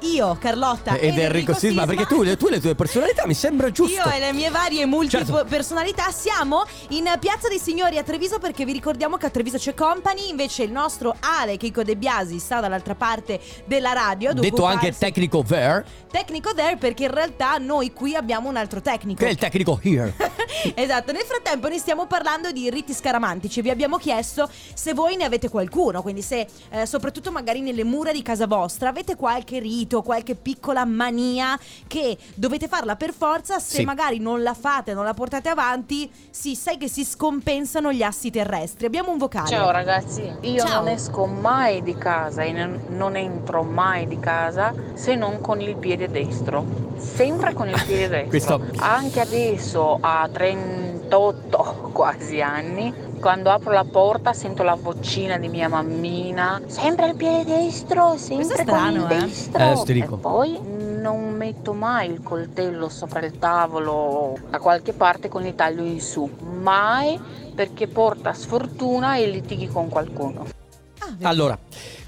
Io, 0.00 0.38
Carlotta 0.40 0.94
Ed 0.94 1.18
Enrico 1.18 1.52
Sisma, 1.52 1.84
perché 1.84 2.06
tu, 2.06 2.24
tu 2.36 2.46
e 2.46 2.50
le 2.50 2.60
tue 2.60 2.74
personalità 2.74 3.26
mi 3.26 3.34
sembra 3.34 3.70
giusto. 3.70 4.08
Io 4.08 4.10
e 4.10 4.18
le 4.18 4.32
mie 4.32 4.48
varie 4.48 4.86
multiple 4.86 5.46
Certo. 5.50 6.12
siamo 6.12 6.64
in 6.88 7.12
Piazza 7.20 7.48
dei 7.48 7.58
Signori 7.58 7.98
a 7.98 8.02
Treviso 8.02 8.38
perché 8.38 8.64
vi 8.64 8.72
ricordiamo 8.72 9.18
che 9.18 9.26
a 9.26 9.30
Treviso 9.30 9.58
c'è 9.58 9.74
Company, 9.74 10.30
invece 10.30 10.62
il 10.62 10.72
nostro 10.72 11.14
Ale 11.20 11.58
Chico 11.58 11.82
De 11.82 11.94
Biasi 11.94 12.38
sta 12.38 12.60
dall'altra 12.60 12.94
parte 12.94 13.38
della 13.66 13.92
radio. 13.92 14.30
ad 14.30 14.40
Detto 14.40 14.64
anche 14.64 14.96
tecnico 14.96 15.44
there, 15.46 15.84
tecnico 16.10 16.54
there 16.54 16.78
perché 16.78 17.04
in 17.04 17.12
realtà 17.12 17.58
noi 17.58 17.92
qui 17.92 18.14
abbiamo 18.14 18.48
un 18.48 18.56
altro 18.56 18.80
tecnico. 18.80 19.20
che 19.20 19.26
è 19.26 19.30
il 19.30 19.36
tecnico 19.36 19.78
here. 19.82 20.14
esatto, 20.74 21.12
nel 21.12 21.24
frattempo 21.24 21.68
noi 21.68 21.78
stiamo 21.78 22.06
parlando 22.06 22.50
di 22.50 22.70
riti 22.70 22.94
scaramantici. 22.94 23.60
Vi 23.60 23.68
abbiamo 23.68 23.89
chiesto 23.98 24.48
se 24.74 24.94
voi 24.94 25.16
ne 25.16 25.24
avete 25.24 25.48
qualcuno, 25.48 26.02
quindi 26.02 26.22
se 26.22 26.46
eh, 26.70 26.86
soprattutto 26.86 27.30
magari 27.30 27.60
nelle 27.60 27.84
mura 27.84 28.12
di 28.12 28.22
casa 28.22 28.46
vostra 28.46 28.88
avete 28.88 29.16
qualche 29.16 29.58
rito, 29.58 30.02
qualche 30.02 30.34
piccola 30.34 30.84
mania 30.84 31.58
che 31.86 32.16
dovete 32.34 32.68
farla 32.68 32.96
per 32.96 33.12
forza, 33.12 33.58
se 33.58 33.76
Sì. 33.76 33.84
magari 33.84 34.18
non 34.18 34.42
la 34.42 34.54
fate, 34.54 34.94
non 34.94 35.04
la 35.04 35.14
portate 35.14 35.48
avanti, 35.48 36.10
sì, 36.30 36.54
sai 36.54 36.76
che 36.76 36.88
si 36.88 37.04
scompensano 37.04 37.92
gli 37.92 38.02
assi 38.02 38.30
terrestri. 38.30 38.86
Abbiamo 38.86 39.10
un 39.12 39.18
vocale. 39.18 39.48
Ciao 39.48 39.70
ragazzi, 39.70 40.22
io 40.42 40.64
Ciao. 40.64 40.80
non 40.82 40.88
esco 40.88 41.26
mai 41.26 41.82
di 41.82 41.96
casa 41.96 42.42
e 42.42 42.52
non- 42.52 42.84
non 42.88 43.16
entro 43.16 43.62
mai 43.62 44.06
di 44.06 44.18
casa 44.18 44.72
se 44.94 45.14
non 45.14 45.40
con 45.40 45.60
il 45.60 45.76
piede 45.76 46.08
destro. 46.10 46.88
Sempre 46.98 47.52
con 47.54 47.68
il 47.68 47.82
piede 47.86 48.26
destro. 48.28 48.58
Questo- 48.58 48.82
Anche 48.84 49.20
adesso 49.20 49.98
a 50.00 50.28
30 50.30 50.88
48 51.10 51.90
quasi 51.92 52.40
anni. 52.40 52.94
Quando 53.20 53.50
apro 53.50 53.72
la 53.72 53.84
porta 53.84 54.32
sento 54.32 54.62
la 54.62 54.74
vocina 54.74 55.36
di 55.36 55.48
mia 55.48 55.68
mammina. 55.68 56.62
Sempre 56.66 57.10
al 57.10 57.16
piede 57.16 57.44
destro, 57.44 58.16
sempre 58.16 58.56
è 58.56 58.62
strano, 58.62 59.06
con 59.06 59.10
il 59.10 59.16
eh. 59.16 59.26
destro. 59.26 59.84
Eh, 59.84 59.92
dico. 59.92 60.14
e 60.14 60.18
poi 60.18 60.58
non 60.62 61.34
metto 61.34 61.74
mai 61.74 62.10
il 62.10 62.22
coltello 62.22 62.88
sopra 62.88 63.20
il 63.20 63.38
tavolo 63.38 64.38
da 64.48 64.58
qualche 64.58 64.94
parte 64.94 65.28
con 65.28 65.44
il 65.44 65.54
taglio 65.54 65.84
in 65.84 66.00
su. 66.00 66.30
Mai 66.62 67.20
perché 67.54 67.88
porta 67.88 68.32
sfortuna 68.32 69.16
e 69.16 69.26
litighi 69.26 69.68
con 69.68 69.90
qualcuno. 69.90 70.46
Allora, 71.22 71.58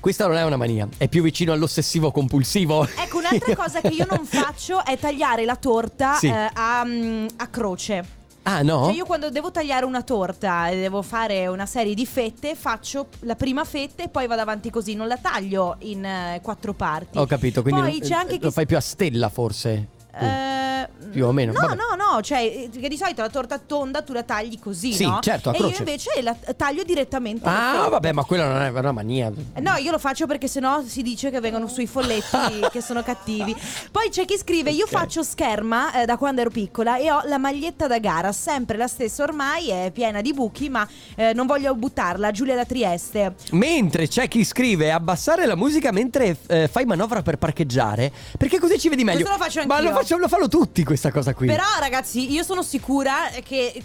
questa 0.00 0.26
non 0.26 0.36
è 0.36 0.44
una 0.44 0.56
mania, 0.56 0.88
è 0.96 1.08
più 1.08 1.22
vicino 1.22 1.52
all'ossessivo 1.52 2.10
compulsivo. 2.10 2.86
Ecco, 2.86 3.18
un'altra 3.18 3.52
cosa 3.54 3.82
che 3.82 3.88
io 3.88 4.06
non 4.08 4.24
faccio 4.24 4.82
è 4.82 4.96
tagliare 4.96 5.44
la 5.44 5.56
torta 5.56 6.14
Sì. 6.14 6.28
eh, 6.28 6.48
a, 6.50 6.82
mm, 6.86 7.26
a 7.36 7.46
croce. 7.48 8.20
Ah, 8.44 8.62
no? 8.62 8.86
Cioè 8.86 8.94
io 8.94 9.04
quando 9.04 9.30
devo 9.30 9.50
tagliare 9.50 9.84
una 9.84 10.02
torta 10.02 10.68
e 10.68 10.76
devo 10.76 11.02
fare 11.02 11.46
una 11.46 11.66
serie 11.66 11.94
di 11.94 12.06
fette, 12.06 12.54
faccio 12.54 13.08
la 13.20 13.36
prima 13.36 13.64
fetta 13.64 14.02
e 14.02 14.08
poi 14.08 14.26
vado 14.26 14.40
avanti 14.40 14.70
così, 14.70 14.94
non 14.94 15.06
la 15.06 15.16
taglio 15.16 15.76
in 15.80 16.04
eh, 16.04 16.40
quattro 16.42 16.72
parti. 16.72 17.18
Ho 17.18 17.26
capito, 17.26 17.62
quindi 17.62 17.80
Poi 17.80 18.00
c'è 18.00 18.14
anche 18.14 18.38
lo 18.40 18.48
chi 18.48 18.50
fai 18.50 18.66
più 18.66 18.76
a 18.76 18.80
stella 18.80 19.28
forse. 19.28 19.88
tu. 20.10 20.61
Più 21.10 21.26
o 21.26 21.32
meno, 21.32 21.52
No, 21.52 21.60
vabbè. 21.60 21.74
no, 21.74 22.12
no, 22.14 22.20
cioè 22.22 22.38
eh, 22.40 22.70
che 22.78 22.88
di 22.88 22.96
solito 22.96 23.22
la 23.22 23.28
torta 23.28 23.58
tonda 23.58 24.02
tu 24.02 24.12
la 24.12 24.22
tagli 24.22 24.58
così, 24.58 24.92
Sì, 24.92 25.06
no? 25.06 25.18
certo, 25.20 25.50
a 25.50 25.54
E 25.54 25.58
io 25.58 25.74
invece 25.78 26.10
la 26.22 26.34
taglio 26.56 26.82
direttamente. 26.84 27.48
Ah, 27.48 27.88
vabbè, 27.88 28.12
ma 28.12 28.24
quella 28.24 28.46
non 28.48 28.62
è 28.62 28.68
una 28.68 28.92
mania. 28.92 29.30
Eh, 29.54 29.60
No, 29.60 29.76
io 29.76 29.90
lo 29.90 29.98
faccio 29.98 30.26
perché 30.26 30.48
sennò 30.48 30.82
si 30.84 31.02
dice 31.02 31.30
che 31.30 31.40
vengono 31.40 31.66
sui 31.68 31.86
folletti 31.86 32.36
che 32.70 32.80
sono 32.80 33.02
cattivi. 33.02 33.54
Poi 33.90 34.08
c'è 34.10 34.24
chi 34.24 34.36
scrive: 34.38 34.70
Io 34.70 34.84
Ok. 34.84 34.90
faccio 34.90 35.22
scherma 35.22 36.02
eh, 36.02 36.04
da 36.06 36.16
quando 36.16 36.40
ero 36.40 36.50
piccola 36.50 36.96
e 36.98 37.10
ho 37.10 37.22
la 37.26 37.38
maglietta 37.38 37.86
da 37.86 37.98
gara, 37.98 38.32
sempre 38.32 38.76
la 38.76 38.86
stessa 38.88 39.22
ormai, 39.22 39.68
è 39.70 39.90
piena 39.92 40.20
di 40.20 40.32
buchi, 40.32 40.68
ma 40.68 40.86
eh, 41.16 41.32
non 41.34 41.46
voglio 41.46 41.74
buttarla. 41.74 42.30
Giulia 42.30 42.54
da 42.54 42.64
Trieste. 42.64 43.34
Mentre 43.52 44.08
c'è 44.08 44.28
chi 44.28 44.44
scrive 44.44 44.90
abbassare 44.92 45.46
la 45.46 45.56
musica 45.56 45.90
mentre 45.92 46.36
eh, 46.46 46.68
fai 46.68 46.84
manovra 46.84 47.22
per 47.22 47.36
parcheggiare, 47.38 48.10
perché 48.38 48.58
così 48.58 48.78
ci 48.78 48.88
vedi 48.88 49.04
meglio. 49.04 49.20
Questo 49.24 49.38
lo 49.38 49.44
faccio 49.44 49.66
Ma 49.66 49.80
lo, 49.80 49.88
anch'io. 49.88 50.00
faccio, 50.00 50.16
lo 50.18 50.28
fanno 50.28 50.48
tutti 50.48 50.82
questa 50.92 51.10
cosa 51.10 51.32
qui. 51.32 51.46
Però, 51.46 51.62
ragazzi, 51.80 52.30
io 52.30 52.42
sono 52.42 52.62
sicura 52.62 53.14
che 53.42 53.82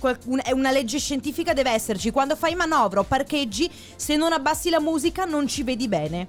una 0.53 0.71
legge 0.71 0.99
scientifica 0.99 1.53
deve 1.53 1.71
esserci. 1.71 2.11
Quando 2.11 2.35
fai 2.35 2.53
manovra 2.53 2.99
o 2.99 3.03
parcheggi, 3.03 3.69
se 3.95 4.17
non 4.17 4.33
abbassi 4.33 4.69
la 4.69 4.81
musica, 4.81 5.23
non 5.23 5.47
ci 5.47 5.63
vedi 5.63 5.87
bene. 5.87 6.27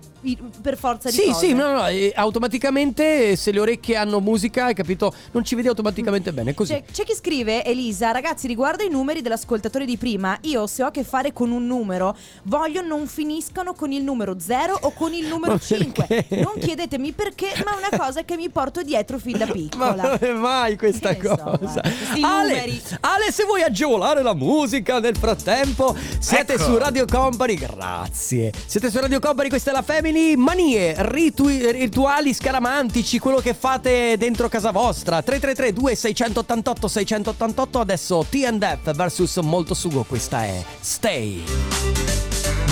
Per 0.62 0.76
forza 0.76 1.10
di 1.10 1.16
Sì, 1.16 1.26
cose. 1.26 1.46
sì, 1.48 1.52
no, 1.52 1.72
no, 1.72 1.86
e 1.88 2.12
automaticamente 2.14 3.34
se 3.36 3.50
le 3.50 3.60
orecchie 3.60 3.96
hanno 3.96 4.20
musica, 4.20 4.66
hai 4.66 4.74
capito, 4.74 5.12
non 5.32 5.44
ci 5.44 5.54
vedi 5.56 5.66
automaticamente 5.68 6.32
bene, 6.32 6.54
così. 6.54 6.74
C'è, 6.74 6.84
c'è 6.92 7.04
chi 7.04 7.14
scrive, 7.14 7.64
Elisa, 7.64 8.12
ragazzi, 8.12 8.46
riguardo 8.46 8.84
i 8.84 8.88
numeri 8.88 9.20
dell'ascoltatore 9.20 9.84
di 9.84 9.96
prima, 9.96 10.38
io 10.42 10.66
se 10.68 10.82
ho 10.84 10.86
a 10.86 10.90
che 10.92 11.02
fare 11.02 11.32
con 11.32 11.50
un 11.50 11.66
numero, 11.66 12.16
voglio 12.44 12.82
non 12.82 13.06
finiscano 13.08 13.74
con 13.74 13.90
il 13.90 14.02
numero 14.04 14.38
0 14.38 14.78
o 14.82 14.92
con 14.92 15.12
il 15.12 15.26
numero 15.26 15.52
Ma 15.54 15.58
5. 15.58 16.04
perché? 16.06 16.40
Non 16.40 16.54
chiedetemi 16.58 17.12
perché, 17.12 17.48
ma 17.64 17.74
è 17.74 17.86
una 17.88 17.98
cosa 17.98 18.24
che 18.24 18.36
mi 18.36 18.48
porto 18.48 18.82
dietro 18.82 19.18
fin 19.18 19.38
da 19.38 19.46
Ma 19.48 19.52
piccola. 19.52 20.18
Mai 20.58 20.76
questa 20.76 21.14
Che 21.14 21.26
so, 21.26 21.36
cosa? 21.36 21.80
questi 21.80 22.22
Ale. 22.22 22.80
Ale, 23.00 23.32
se 23.32 23.44
vuoi 23.44 23.62
agevolare 23.62 24.22
la 24.22 24.34
musica 24.34 24.98
nel 24.98 25.16
frattempo, 25.16 25.96
siete 26.18 26.54
Ecco. 26.54 26.62
su 26.64 26.76
Radio 26.78 27.04
Company. 27.06 27.54
Grazie. 27.54 28.52
Siete 28.66 28.90
su 28.90 28.98
Radio 28.98 29.20
Company, 29.20 29.48
questa 29.48 29.70
è 29.70 29.74
la 29.74 29.82
Family. 29.82 30.34
Manie, 30.36 30.94
ritu- 30.98 31.48
rituali 31.70 32.34
scaramantici, 32.34 33.18
quello 33.18 33.38
che 33.38 33.54
fate 33.54 34.16
dentro 34.18 34.48
casa 34.48 34.70
vostra. 34.70 35.22
333 35.22 35.72
2688 35.72 36.88
688 36.88 37.80
adesso 37.80 38.26
TNF 38.28 38.94
versus 38.94 39.36
Molto 39.38 39.74
Sugo. 39.74 40.04
Questa 40.04 40.42
è 40.44 40.62
Stay. 40.80 41.97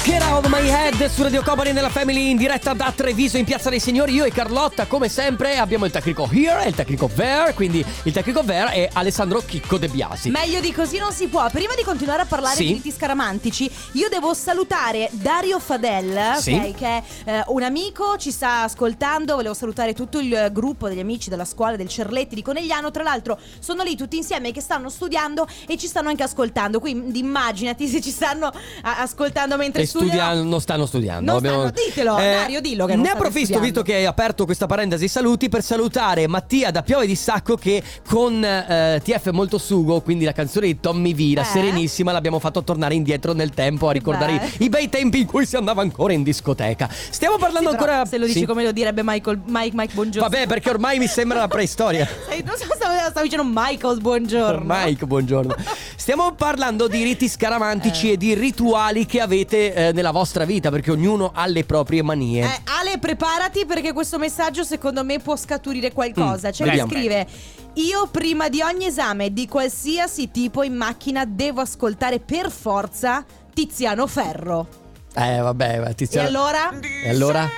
Get 0.06 0.22
out 0.22 0.44
of 0.44 0.52
my 0.52 0.60
head 0.68 1.04
su 1.10 1.24
Radio 1.24 1.42
Company 1.42 1.72
nella 1.72 1.88
Family 1.88 2.30
in 2.30 2.36
diretta 2.36 2.72
da 2.74 2.92
Treviso 2.94 3.38
in 3.38 3.44
Piazza 3.44 3.70
dei 3.70 3.80
Signori. 3.80 4.12
Io 4.14 4.22
e 4.24 4.30
Carlotta, 4.30 4.86
come 4.86 5.08
sempre, 5.08 5.58
abbiamo 5.58 5.84
il 5.84 5.90
tecnico 5.90 6.28
here 6.30 6.62
e 6.64 6.68
il 6.68 6.74
tecnico 6.76 7.10
there. 7.12 7.52
Quindi 7.54 7.84
il 8.04 8.12
tecnico 8.12 8.44
there 8.44 8.70
è 8.70 8.88
Alessandro 8.92 9.42
Chicco 9.44 9.78
De 9.78 9.88
Biasi. 9.88 10.30
Meglio 10.30 10.60
di 10.60 10.72
così 10.72 10.98
non 10.98 11.10
si 11.12 11.26
può. 11.26 11.50
Prima 11.50 11.74
di 11.74 11.82
continuare 11.82 12.22
a 12.22 12.24
parlare 12.24 12.54
Sì. 12.54 12.66
di 12.66 12.72
riti 12.74 12.92
scaramantici, 12.92 13.68
io 13.92 14.08
devo 14.08 14.32
salutare 14.32 15.08
Dario 15.10 15.58
Fadel, 15.58 16.36
Sì. 16.38 16.52
ok, 16.52 16.74
che 16.76 16.86
è 16.86 17.02
eh, 17.24 17.44
un 17.48 17.64
amico, 17.64 18.16
ci 18.16 18.30
sta 18.30 18.62
ascoltando. 18.62 19.34
Volevo 19.34 19.54
salutare 19.54 19.92
tutto 19.92 20.20
il 20.20 20.32
eh, 20.32 20.52
gruppo 20.52 20.86
degli 20.86 21.00
amici 21.00 21.30
della 21.30 21.44
scuola 21.44 21.74
del 21.74 21.88
Cerletti 21.88 22.36
di 22.36 22.42
Conegliano. 22.42 22.92
Tra 22.92 23.02
l'altro, 23.02 23.40
sono 23.58 23.82
lì 23.82 23.96
tutti 23.96 24.16
insieme 24.16 24.52
che 24.52 24.60
stanno 24.60 24.88
studiando 24.88 25.48
e 25.66 25.76
ci 25.76 25.88
stanno 25.88 26.10
anche 26.10 26.22
ascoltando. 26.22 26.78
Quindi 26.78 27.18
immaginati 27.18 27.88
se 27.88 28.00
ci 28.00 28.10
stanno 28.12 28.52
a- 28.82 28.98
ascoltando 29.00 29.56
mentre 29.56 29.82
E 29.82 29.86
studiano. 30.00 30.42
non 30.42 30.60
stanno 30.60 30.86
studiando. 30.86 31.32
Non 31.32 31.40
stanno- 31.40 31.70
ditelo, 31.70 32.14
Dario, 32.16 32.60
dillo 32.60 32.86
che 32.86 32.94
non 32.94 33.04
Ne 33.04 33.10
approfitto, 33.10 33.44
studiando. 33.46 33.64
visto 33.66 33.82
che 33.82 33.94
hai 33.94 34.04
aperto 34.06 34.44
questa 34.44 34.66
parentesi 34.66 35.08
saluti, 35.08 35.48
per 35.48 35.62
salutare 35.62 36.26
Mattia 36.26 36.70
da 36.70 36.82
Piove 36.82 37.06
di 37.06 37.14
Sacco 37.14 37.56
che 37.56 37.82
con 38.08 38.42
eh, 38.44 39.00
TF 39.02 39.30
Molto 39.30 39.58
Sugo, 39.58 40.00
quindi 40.00 40.24
la 40.24 40.32
canzone 40.32 40.66
di 40.66 40.80
Tommy 40.80 41.14
V, 41.14 41.34
la 41.34 41.42
Eh? 41.42 41.44
Serenissima, 41.44 42.12
l'abbiamo 42.12 42.38
fatto 42.38 42.62
tornare 42.62 42.94
indietro 42.94 43.32
nel 43.32 43.50
tempo 43.50 43.88
a 43.88 43.92
ricordare 43.92 44.32
i, 44.58 44.64
i 44.64 44.68
bei 44.68 44.88
tempi 44.88 45.20
in 45.20 45.26
cui 45.26 45.46
si 45.46 45.56
andava 45.56 45.82
ancora 45.82 46.12
in 46.12 46.22
discoteca. 46.22 46.88
Stiamo 47.10 47.36
parlando 47.36 47.70
Sì, 47.70 47.74
ancora... 47.76 48.04
Se 48.04 48.18
lo 48.18 48.26
dici 48.26 48.40
Sì. 48.40 48.44
come 48.46 48.62
lo 48.64 48.72
direbbe 48.72 49.02
Michael, 49.04 49.40
Mike, 49.46 49.74
Mike 49.76 49.94
Buongiorno. 49.94 50.28
Vabbè, 50.28 50.46
perché 50.46 50.70
ormai 50.70 50.98
mi 50.98 51.06
sembra 51.06 51.38
la 51.38 51.48
preistoria. 51.48 52.06
Eh, 52.28 52.42
Non 52.44 52.56
so, 52.56 52.64
stavo, 52.74 52.94
stavo 53.08 53.22
dicendo 53.22 53.44
Michael 53.52 54.00
Buongiorno. 54.00 54.64
Mike, 54.66 55.06
buongiorno. 55.06 55.54
Stiamo 55.96 56.32
parlando 56.34 56.86
di 56.88 57.02
riti 57.02 57.28
scaramantici 57.28 58.12
e 58.12 58.16
di 58.16 58.34
rituali 58.34 59.06
che 59.06 59.20
avete 59.20 59.85
eh, 59.88 59.92
nella 59.92 60.10
vostra 60.10 60.44
vita, 60.44 60.70
perché 60.70 60.90
ognuno 60.90 61.32
ha 61.34 61.46
le 61.46 61.64
proprie 61.64 62.02
manie. 62.02 62.44
Eh, 62.44 62.60
Ale, 62.78 62.98
preparati 62.98 63.64
perché 63.66 63.92
questo 63.92 64.18
messaggio 64.18 64.62
secondo 64.64 65.04
me 65.04 65.18
può 65.18 65.36
scaturire 65.36 65.92
qualcosa. 65.92 66.48
Mm, 66.48 66.50
C'è 66.50 66.62
chi 66.62 66.64
vediamo. 66.64 66.90
scrive: 66.90 67.26
Io 67.74 68.08
prima 68.10 68.48
di 68.48 68.62
ogni 68.62 68.86
esame 68.86 69.32
di 69.32 69.46
qualsiasi 69.46 70.30
tipo 70.30 70.62
in 70.62 70.74
macchina 70.74 71.24
devo 71.24 71.60
ascoltare 71.60 72.20
per 72.20 72.50
forza 72.50 73.24
Tiziano 73.52 74.06
Ferro. 74.06 74.66
Eh, 75.14 75.38
vabbè, 75.38 75.80
va, 75.80 75.92
Tiziano. 75.92 76.26
E 76.26 76.30
allora? 76.30 76.78
E 76.80 77.08
allora? 77.08 77.48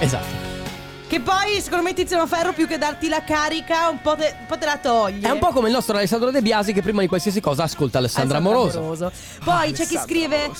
Esatto. 0.00 0.50
Che 1.12 1.20
poi, 1.20 1.60
secondo 1.60 1.84
me, 1.84 1.92
Tiziano 1.92 2.26
Ferro, 2.26 2.54
più 2.54 2.66
che 2.66 2.78
darti 2.78 3.06
la 3.06 3.22
carica, 3.22 3.90
un 3.90 4.00
po' 4.00 4.16
te, 4.16 4.34
un 4.40 4.46
po' 4.46 4.56
te 4.56 4.64
la 4.64 4.78
toglie. 4.78 5.28
È 5.28 5.30
un 5.30 5.38
po' 5.38 5.50
come 5.50 5.68
il 5.68 5.74
nostro 5.74 5.94
Alessandro 5.94 6.30
De 6.30 6.40
Biasi 6.40 6.72
che 6.72 6.80
prima 6.80 7.02
di 7.02 7.06
qualsiasi 7.06 7.38
cosa 7.38 7.64
ascolta 7.64 7.98
Alessandra 7.98 8.38
Amoroso. 8.38 9.12
Poi 9.44 9.72
c'è 9.72 9.86
chi 9.86 9.98
scrive. 9.98 10.50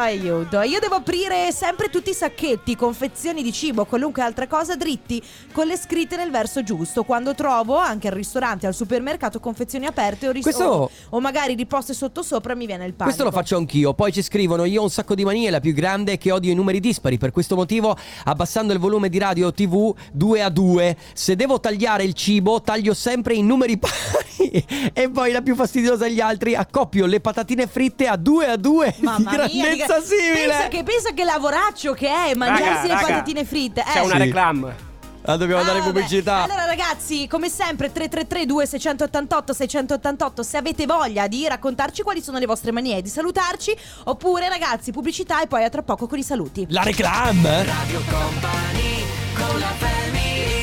Aiuto, 0.00 0.60
io 0.62 0.78
devo 0.78 0.94
aprire 0.94 1.50
sempre 1.50 1.90
tutti 1.90 2.10
i 2.10 2.14
sacchetti, 2.14 2.76
confezioni 2.76 3.42
di 3.42 3.52
cibo, 3.52 3.84
qualunque 3.84 4.22
altra 4.22 4.46
cosa 4.46 4.76
dritti, 4.76 5.20
con 5.50 5.66
le 5.66 5.76
scritte 5.76 6.16
nel 6.16 6.30
verso 6.30 6.62
giusto. 6.62 7.02
Quando 7.02 7.34
trovo 7.34 7.76
anche 7.76 8.06
al 8.06 8.14
ristorante, 8.14 8.68
al 8.68 8.74
supermercato, 8.74 9.40
confezioni 9.40 9.86
aperte 9.86 10.28
o, 10.28 10.30
ris- 10.30 10.44
Questo- 10.44 10.64
o, 10.64 10.90
o 11.10 11.20
magari 11.20 11.54
riposte 11.54 11.94
sotto 11.94 12.22
sopra, 12.22 12.54
mi 12.54 12.66
viene 12.66 12.84
il 12.84 12.92
panico. 12.94 13.06
Questo 13.16 13.24
lo 13.24 13.32
faccio 13.32 13.56
anch'io. 13.56 13.92
Poi 13.92 14.12
ci 14.12 14.22
scrivono: 14.22 14.64
Io 14.66 14.80
ho 14.80 14.84
un 14.84 14.90
sacco 14.90 15.16
di 15.16 15.24
manie. 15.24 15.50
La 15.50 15.58
più 15.58 15.72
grande 15.72 16.12
è 16.12 16.18
che 16.18 16.30
odio 16.30 16.52
i 16.52 16.54
numeri 16.54 16.78
dispari. 16.78 17.18
Per 17.18 17.32
questo 17.32 17.56
motivo, 17.56 17.96
abbassando 18.24 18.72
il 18.72 18.78
volume 18.78 19.08
di 19.08 19.18
radio 19.18 19.48
o 19.48 19.52
TV 19.52 19.92
2 20.12 20.42
a 20.42 20.48
2. 20.48 20.96
Se 21.12 21.34
devo 21.34 21.58
tagliare 21.58 22.04
il 22.04 22.12
cibo, 22.14 22.60
taglio 22.60 22.94
sempre 22.94 23.34
in 23.34 23.46
numeri 23.46 23.76
pari. 23.82 24.64
e 24.92 25.10
poi 25.10 25.32
la 25.32 25.42
più 25.42 25.56
fastidiosa 25.56 26.04
degli 26.04 26.20
altri, 26.20 26.54
accoppio 26.54 27.04
le 27.06 27.18
patatine 27.18 27.66
fritte 27.66 28.06
a 28.06 28.16
2 28.16 28.46
a 28.46 28.56
2. 28.56 28.94
Mamma 29.00 29.18
di 29.18 29.54
mia, 29.56 29.64
grandezza 29.64 29.87
dica- 29.94 30.06
simile. 30.06 30.46
Pensa 30.48 30.68
che, 30.68 30.82
pensa 30.82 31.10
che 31.12 31.24
lavoraccio 31.24 31.92
che 31.94 32.08
è 32.08 32.34
mangiarsi 32.34 32.66
Raga, 32.66 32.82
le 32.86 32.92
raga, 32.94 33.06
patatine 33.06 33.44
fritte. 33.44 33.82
C'è 33.86 33.98
eh. 33.98 34.00
una 34.04 34.12
Sì. 34.14 34.18
reclam. 34.18 34.74
Ah, 35.22 35.36
dobbiamo 35.36 35.60
Ah, 35.60 35.64
dare 35.64 35.80
vabbè. 35.80 35.90
pubblicità. 35.90 36.44
Allora 36.44 36.64
ragazzi, 36.64 37.26
come 37.26 37.50
sempre 37.50 37.92
333 37.92 38.46
2688 38.46 39.52
688 39.52 40.42
se 40.42 40.56
avete 40.56 40.86
voglia 40.86 41.26
di 41.26 41.46
raccontarci 41.46 42.02
quali 42.02 42.22
sono 42.22 42.38
le 42.38 42.46
vostre 42.46 42.72
manie, 42.72 43.02
di 43.02 43.10
salutarci 43.10 43.76
oppure 44.04 44.48
ragazzi, 44.48 44.90
pubblicità 44.90 45.42
e 45.42 45.46
poi 45.46 45.64
a 45.64 45.68
tra 45.68 45.82
poco 45.82 46.06
con 46.06 46.18
i 46.18 46.22
saluti. 46.22 46.64
La 46.70 46.82
reclam. 46.82 47.44
Radio 47.44 48.00
Company 48.08 49.04
con 49.34 49.58
la 49.58 49.66
family 49.76 50.57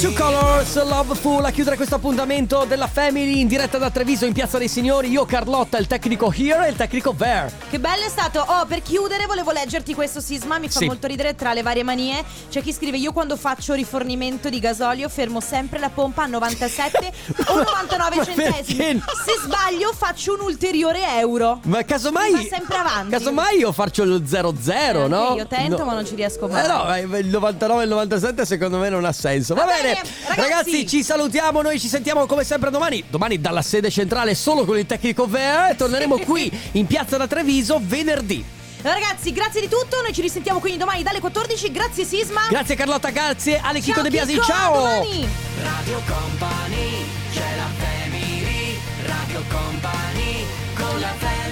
Two 0.00 0.12
Colors, 0.12 0.80
Loveful 0.84 1.44
a 1.44 1.50
chiudere 1.50 1.74
questo 1.74 1.96
appuntamento 1.96 2.64
della 2.68 2.86
Family 2.86 3.40
in 3.40 3.48
diretta 3.48 3.78
da 3.78 3.90
Treviso 3.90 4.26
in 4.26 4.32
Piazza 4.32 4.56
dei 4.56 4.68
Signori. 4.68 5.10
Io, 5.10 5.24
Carlotta, 5.24 5.76
il 5.78 5.88
tecnico 5.88 6.32
here 6.32 6.66
e 6.66 6.70
il 6.70 6.76
tecnico 6.76 7.12
there. 7.18 7.50
Che 7.68 7.80
bello 7.80 8.04
è 8.04 8.08
stato. 8.08 8.38
Oh, 8.46 8.64
per 8.66 8.80
chiudere 8.82 9.26
volevo 9.26 9.50
leggerti 9.50 9.94
questo 9.94 10.20
sisma, 10.20 10.58
mi 10.58 10.68
fa 10.68 10.78
Sì. 10.78 10.86
molto 10.86 11.08
ridere 11.08 11.34
tra 11.34 11.52
le 11.52 11.62
varie 11.62 11.82
manie. 11.82 12.22
C'è 12.48 12.62
chi 12.62 12.72
scrive 12.72 12.96
"Io 12.96 13.12
quando 13.12 13.36
faccio 13.36 13.74
rifornimento 13.74 14.48
di 14.48 14.60
gasolio 14.60 15.08
fermo 15.08 15.40
sempre 15.40 15.80
la 15.80 15.88
pompa 15.90 16.22
a 16.22 16.26
97 16.26 17.12
o 17.48 17.54
99 17.58 18.16
Ma 18.16 18.24
centesimi. 18.24 18.76
perché? 18.78 19.00
Se 19.24 19.40
sbaglio 19.42 19.92
faccio 19.92 20.34
un 20.34 20.40
ulteriore 20.42 21.00
euro." 21.18 21.58
Ma 21.64 21.82
casomai. 21.82 22.30
Va 22.32 22.42
sempre 22.56 22.76
avanti. 22.76 23.10
Casomai 23.10 23.58
io 23.58 23.72
faccio 23.72 24.04
lo 24.04 24.20
0-0, 24.24 25.04
Eh, 25.06 25.08
no? 25.08 25.34
io 25.36 25.46
tento, 25.48 25.78
No. 25.78 25.84
ma 25.86 25.94
non 25.94 26.06
ci 26.06 26.14
riesco 26.14 26.46
mai. 26.46 26.64
Eh 26.64 27.04
no, 27.08 27.16
il 27.18 27.26
99 27.26 27.80
e 27.80 27.84
il 27.84 27.90
97 27.90 28.46
secondo 28.46 28.78
me 28.78 28.88
non 28.90 29.04
ha 29.04 29.12
senso. 29.12 29.54
Va, 29.54 29.64
Va 29.64 29.72
bene. 29.72 29.86
Bene, 29.94 30.42
ragazzi. 30.42 30.86
ci 30.86 31.02
salutiamo, 31.02 31.62
noi 31.62 31.78
ci 31.80 31.88
sentiamo 31.88 32.26
come 32.26 32.44
sempre 32.44 32.70
domani. 32.70 33.04
Domani 33.08 33.40
dalla 33.40 33.62
sede 33.62 33.90
centrale 33.90 34.34
solo 34.34 34.64
con 34.64 34.78
il 34.78 34.86
tecnico 34.86 35.26
Vea. 35.26 35.74
Torneremo 35.74 36.18
qui 36.24 36.50
in 36.72 36.86
piazza 36.86 37.16
da 37.16 37.26
Treviso 37.26 37.80
venerdì. 37.82 38.44
Ragazzi, 38.82 39.32
grazie 39.32 39.60
di 39.60 39.68
tutto. 39.68 40.00
Noi 40.00 40.12
ci 40.12 40.20
risentiamo 40.20 40.60
quindi 40.60 40.78
domani 40.78 41.02
dalle 41.02 41.20
14. 41.20 41.70
Grazie 41.72 42.04
Sisma. 42.04 42.42
Grazie 42.48 42.76
Carlotta, 42.76 43.10
grazie 43.10 43.60
Ale 43.62 43.80
Chico 43.80 44.02
De 44.02 44.10
Biasi. 44.10 44.32
Chicco, 44.32 44.42
a 44.42 44.46
Ciao! 44.46 44.74
domani. 44.74 45.28
Radio 45.62 46.00
Company, 46.06 47.04
c'è 47.32 47.56
la 47.56 47.68
family, 47.76 48.78
Radio 49.06 49.42
Company, 49.48 50.44
con 50.74 51.00
la 51.00 51.12
family. 51.18 51.47